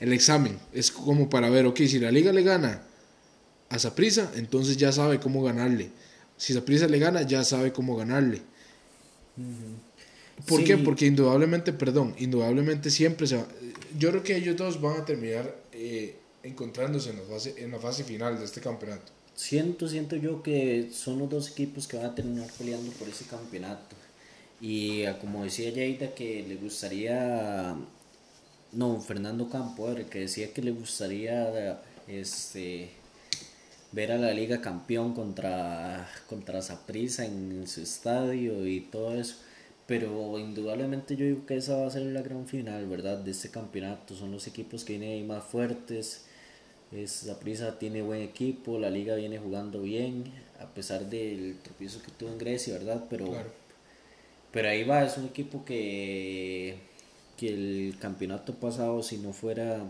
el 0.00 0.12
examen, 0.12 0.58
es 0.72 0.90
como 0.90 1.28
para 1.28 1.50
ver, 1.50 1.66
ok, 1.66 1.78
si 1.78 1.98
la 1.98 2.10
liga 2.10 2.32
le 2.32 2.42
gana 2.42 2.82
a 3.68 3.78
Saprisa, 3.78 4.30
entonces 4.36 4.76
ya 4.76 4.92
sabe 4.92 5.20
cómo 5.20 5.42
ganarle. 5.42 5.90
Si 6.36 6.52
Saprisa 6.52 6.86
le 6.86 6.98
gana, 6.98 7.22
ya 7.22 7.44
sabe 7.44 7.72
cómo 7.72 7.96
ganarle. 7.96 8.42
¿Por 10.46 10.64
qué? 10.64 10.76
Porque 10.76 11.06
indudablemente, 11.06 11.72
perdón, 11.72 12.14
indudablemente 12.18 12.90
siempre 12.90 13.26
se 13.26 13.36
va, 13.36 13.46
Yo 13.98 14.10
creo 14.10 14.22
que 14.22 14.36
ellos 14.36 14.56
dos 14.56 14.80
van 14.80 15.00
a 15.00 15.04
terminar 15.04 15.56
eh, 15.72 16.16
encontrándose 16.42 17.10
en 17.10 17.16
la, 17.16 17.22
fase, 17.22 17.54
en 17.58 17.70
la 17.70 17.78
fase 17.78 18.04
final 18.04 18.38
de 18.38 18.44
este 18.44 18.60
campeonato. 18.60 19.12
Siento, 19.34 19.88
siento 19.88 20.16
yo 20.16 20.42
que 20.42 20.90
son 20.92 21.18
los 21.18 21.28
dos 21.28 21.50
equipos 21.50 21.86
que 21.86 21.96
van 21.96 22.06
a 22.06 22.14
terminar 22.14 22.48
peleando 22.58 22.90
por 22.92 23.08
ese 23.08 23.24
campeonato. 23.24 23.96
Y 24.60 25.04
ah, 25.04 25.18
como 25.18 25.44
decía 25.44 25.70
Yeida 25.70 26.14
que 26.14 26.44
le 26.46 26.56
gustaría, 26.56 27.76
no, 28.76 29.00
Fernando 29.00 29.48
Campo, 29.48 29.88
que 30.10 30.20
decía 30.20 30.52
que 30.52 30.62
le 30.62 30.70
gustaría 30.70 31.80
este, 32.06 32.90
ver 33.92 34.12
a 34.12 34.18
la 34.18 34.32
liga 34.32 34.60
campeón 34.60 35.14
contra, 35.14 36.08
contra 36.28 36.62
Saprissa 36.62 37.24
en 37.24 37.66
su 37.66 37.80
estadio 37.80 38.66
y 38.66 38.80
todo 38.80 39.14
eso. 39.18 39.36
Pero 39.86 40.38
indudablemente 40.38 41.16
yo 41.16 41.24
digo 41.26 41.46
que 41.46 41.56
esa 41.56 41.76
va 41.76 41.86
a 41.86 41.90
ser 41.90 42.02
la 42.02 42.22
gran 42.22 42.46
final, 42.46 42.86
¿verdad? 42.86 43.18
De 43.18 43.30
este 43.30 43.50
campeonato. 43.50 44.14
Son 44.14 44.32
los 44.32 44.46
equipos 44.46 44.84
que 44.84 44.98
vienen 44.98 45.18
ahí 45.18 45.22
más 45.22 45.44
fuertes. 45.44 46.26
esa 46.92 47.38
prisa 47.40 47.78
tiene 47.78 48.02
buen 48.02 48.22
equipo, 48.22 48.78
la 48.78 48.90
liga 48.90 49.16
viene 49.16 49.38
jugando 49.38 49.82
bien, 49.82 50.24
a 50.60 50.66
pesar 50.66 51.06
del 51.08 51.58
tropiezo 51.62 52.02
que 52.02 52.10
tuvo 52.12 52.30
en 52.30 52.38
Grecia, 52.38 52.74
¿verdad? 52.74 53.04
Pero, 53.10 53.32
pero 54.52 54.68
ahí 54.68 54.84
va, 54.84 55.04
es 55.04 55.16
un 55.18 55.26
equipo 55.26 55.64
que, 55.64 56.76
que 57.36 57.48
el 57.48 57.96
campeonato 58.00 58.54
pasado, 58.54 59.02
si 59.02 59.18
no 59.18 59.32
fuera 59.32 59.84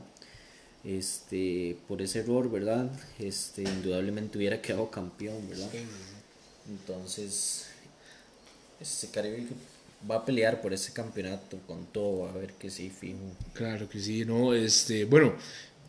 este 0.84 1.76
por 1.88 2.00
ese 2.02 2.20
error, 2.20 2.50
¿verdad? 2.50 2.90
Este, 3.18 3.62
indudablemente 3.62 4.38
hubiera 4.38 4.60
quedado 4.60 4.90
campeón, 4.90 5.48
¿verdad? 5.48 5.70
Entonces, 6.68 7.66
este 8.80 9.08
Caribe 9.08 9.46
va 10.08 10.16
a 10.16 10.24
pelear 10.24 10.60
por 10.60 10.72
ese 10.72 10.92
campeonato 10.92 11.58
con 11.66 11.86
todo, 11.86 12.28
a 12.28 12.32
ver 12.32 12.52
que 12.54 12.70
sí, 12.70 12.90
fijo. 12.90 13.18
Claro 13.54 13.88
que 13.88 14.00
sí, 14.00 14.24
no, 14.24 14.54
este, 14.54 15.04
bueno, 15.04 15.34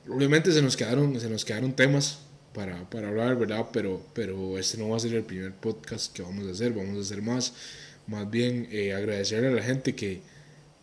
obviamente 0.09 0.51
se 0.51 0.61
nos 0.61 0.75
quedaron, 0.77 1.19
se 1.19 1.29
nos 1.29 1.45
quedaron 1.45 1.73
temas 1.73 2.19
para, 2.53 2.89
para 2.89 3.09
hablar, 3.09 3.37
¿verdad? 3.37 3.67
Pero, 3.71 4.01
pero 4.13 4.57
este 4.57 4.77
no 4.77 4.89
va 4.89 4.97
a 4.97 4.99
ser 4.99 5.13
el 5.13 5.23
primer 5.23 5.53
podcast 5.53 6.13
que 6.13 6.21
vamos 6.21 6.47
a 6.47 6.51
hacer, 6.51 6.73
vamos 6.73 6.97
a 6.97 7.01
hacer 7.01 7.21
más. 7.21 7.53
Más 8.07 8.29
bien 8.29 8.67
eh, 8.71 8.93
agradecerle 8.93 9.49
a 9.49 9.51
la 9.51 9.61
gente 9.61 9.93
que, 9.93 10.21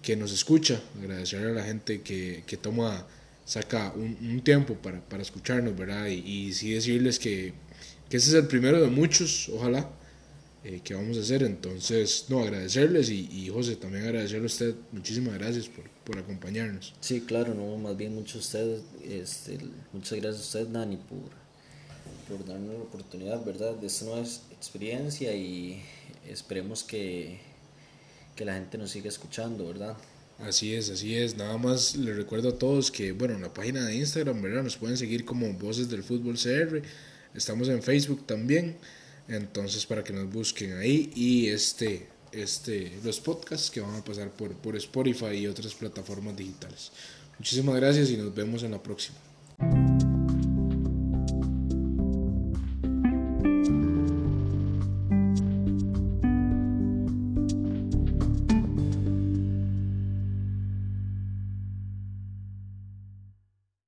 que 0.04 0.16
nos 0.16 0.32
escucha, 0.32 0.80
agradecerle 1.00 1.50
a 1.50 1.54
la 1.54 1.64
gente 1.64 2.02
que, 2.02 2.44
que 2.46 2.58
toma, 2.58 3.06
saca 3.46 3.92
un, 3.96 4.16
un 4.20 4.40
tiempo 4.42 4.74
para, 4.74 5.00
para, 5.00 5.22
escucharnos, 5.22 5.76
¿verdad? 5.76 6.06
Y, 6.08 6.18
y 6.18 6.52
sí 6.52 6.72
decirles 6.72 7.18
que, 7.18 7.54
que 8.10 8.18
ese 8.18 8.28
es 8.28 8.34
el 8.34 8.46
primero 8.46 8.80
de 8.82 8.88
muchos, 8.88 9.48
ojalá 9.48 9.88
eh, 10.62 10.80
que 10.84 10.94
vamos 10.94 11.16
a 11.16 11.20
hacer. 11.20 11.42
Entonces, 11.42 12.26
no, 12.28 12.40
agradecerles 12.40 13.08
y, 13.08 13.28
y, 13.32 13.48
José, 13.48 13.76
también 13.76 14.04
agradecerle 14.04 14.44
a 14.44 14.46
usted. 14.46 14.74
Muchísimas 14.92 15.34
gracias 15.34 15.68
por, 15.68 15.88
por 16.04 16.18
acompañarnos. 16.18 16.94
Sí, 17.00 17.22
claro, 17.22 17.54
no, 17.54 17.76
más 17.78 17.96
bien 17.96 18.14
mucho 18.14 18.38
usted, 18.38 18.80
este, 19.02 19.58
muchas 19.94 20.20
gracias 20.20 20.42
a 20.54 20.58
usted, 20.58 20.66
Dani, 20.68 20.98
por, 20.98 22.36
por 22.36 22.46
darnos 22.46 22.74
la 22.74 22.82
oportunidad, 22.82 23.42
¿verdad? 23.42 23.74
De 23.74 23.86
esta 23.86 24.04
nueva 24.04 24.20
experiencia 24.20 25.34
y 25.34 25.82
esperemos 26.28 26.82
que, 26.82 27.53
que 28.34 28.44
la 28.44 28.54
gente 28.54 28.78
nos 28.78 28.90
siga 28.90 29.08
escuchando, 29.08 29.66
¿verdad? 29.66 29.96
Así 30.38 30.74
es, 30.74 30.90
así 30.90 31.14
es. 31.14 31.36
Nada 31.36 31.56
más 31.58 31.96
les 31.96 32.16
recuerdo 32.16 32.50
a 32.50 32.58
todos 32.58 32.90
que, 32.90 33.12
bueno, 33.12 33.34
en 33.34 33.42
la 33.42 33.54
página 33.54 33.84
de 33.84 33.96
Instagram, 33.96 34.42
¿verdad? 34.42 34.62
Nos 34.62 34.76
pueden 34.76 34.96
seguir 34.96 35.24
como 35.24 35.52
Voces 35.54 35.88
del 35.88 36.02
Fútbol 36.02 36.36
CR. 36.36 36.82
Estamos 37.34 37.68
en 37.68 37.82
Facebook 37.82 38.26
también. 38.26 38.76
Entonces, 39.28 39.86
para 39.86 40.04
que 40.04 40.12
nos 40.12 40.30
busquen 40.30 40.76
ahí 40.76 41.10
y 41.14 41.48
este, 41.48 42.08
este, 42.32 42.92
los 43.04 43.20
podcasts 43.20 43.70
que 43.70 43.80
van 43.80 43.94
a 43.94 44.04
pasar 44.04 44.30
por, 44.30 44.52
por 44.54 44.76
Spotify 44.76 45.36
y 45.36 45.46
otras 45.46 45.74
plataformas 45.74 46.36
digitales. 46.36 46.90
Muchísimas 47.38 47.76
gracias 47.76 48.10
y 48.10 48.16
nos 48.16 48.34
vemos 48.34 48.62
en 48.62 48.72
la 48.72 48.82
próxima. 48.82 49.16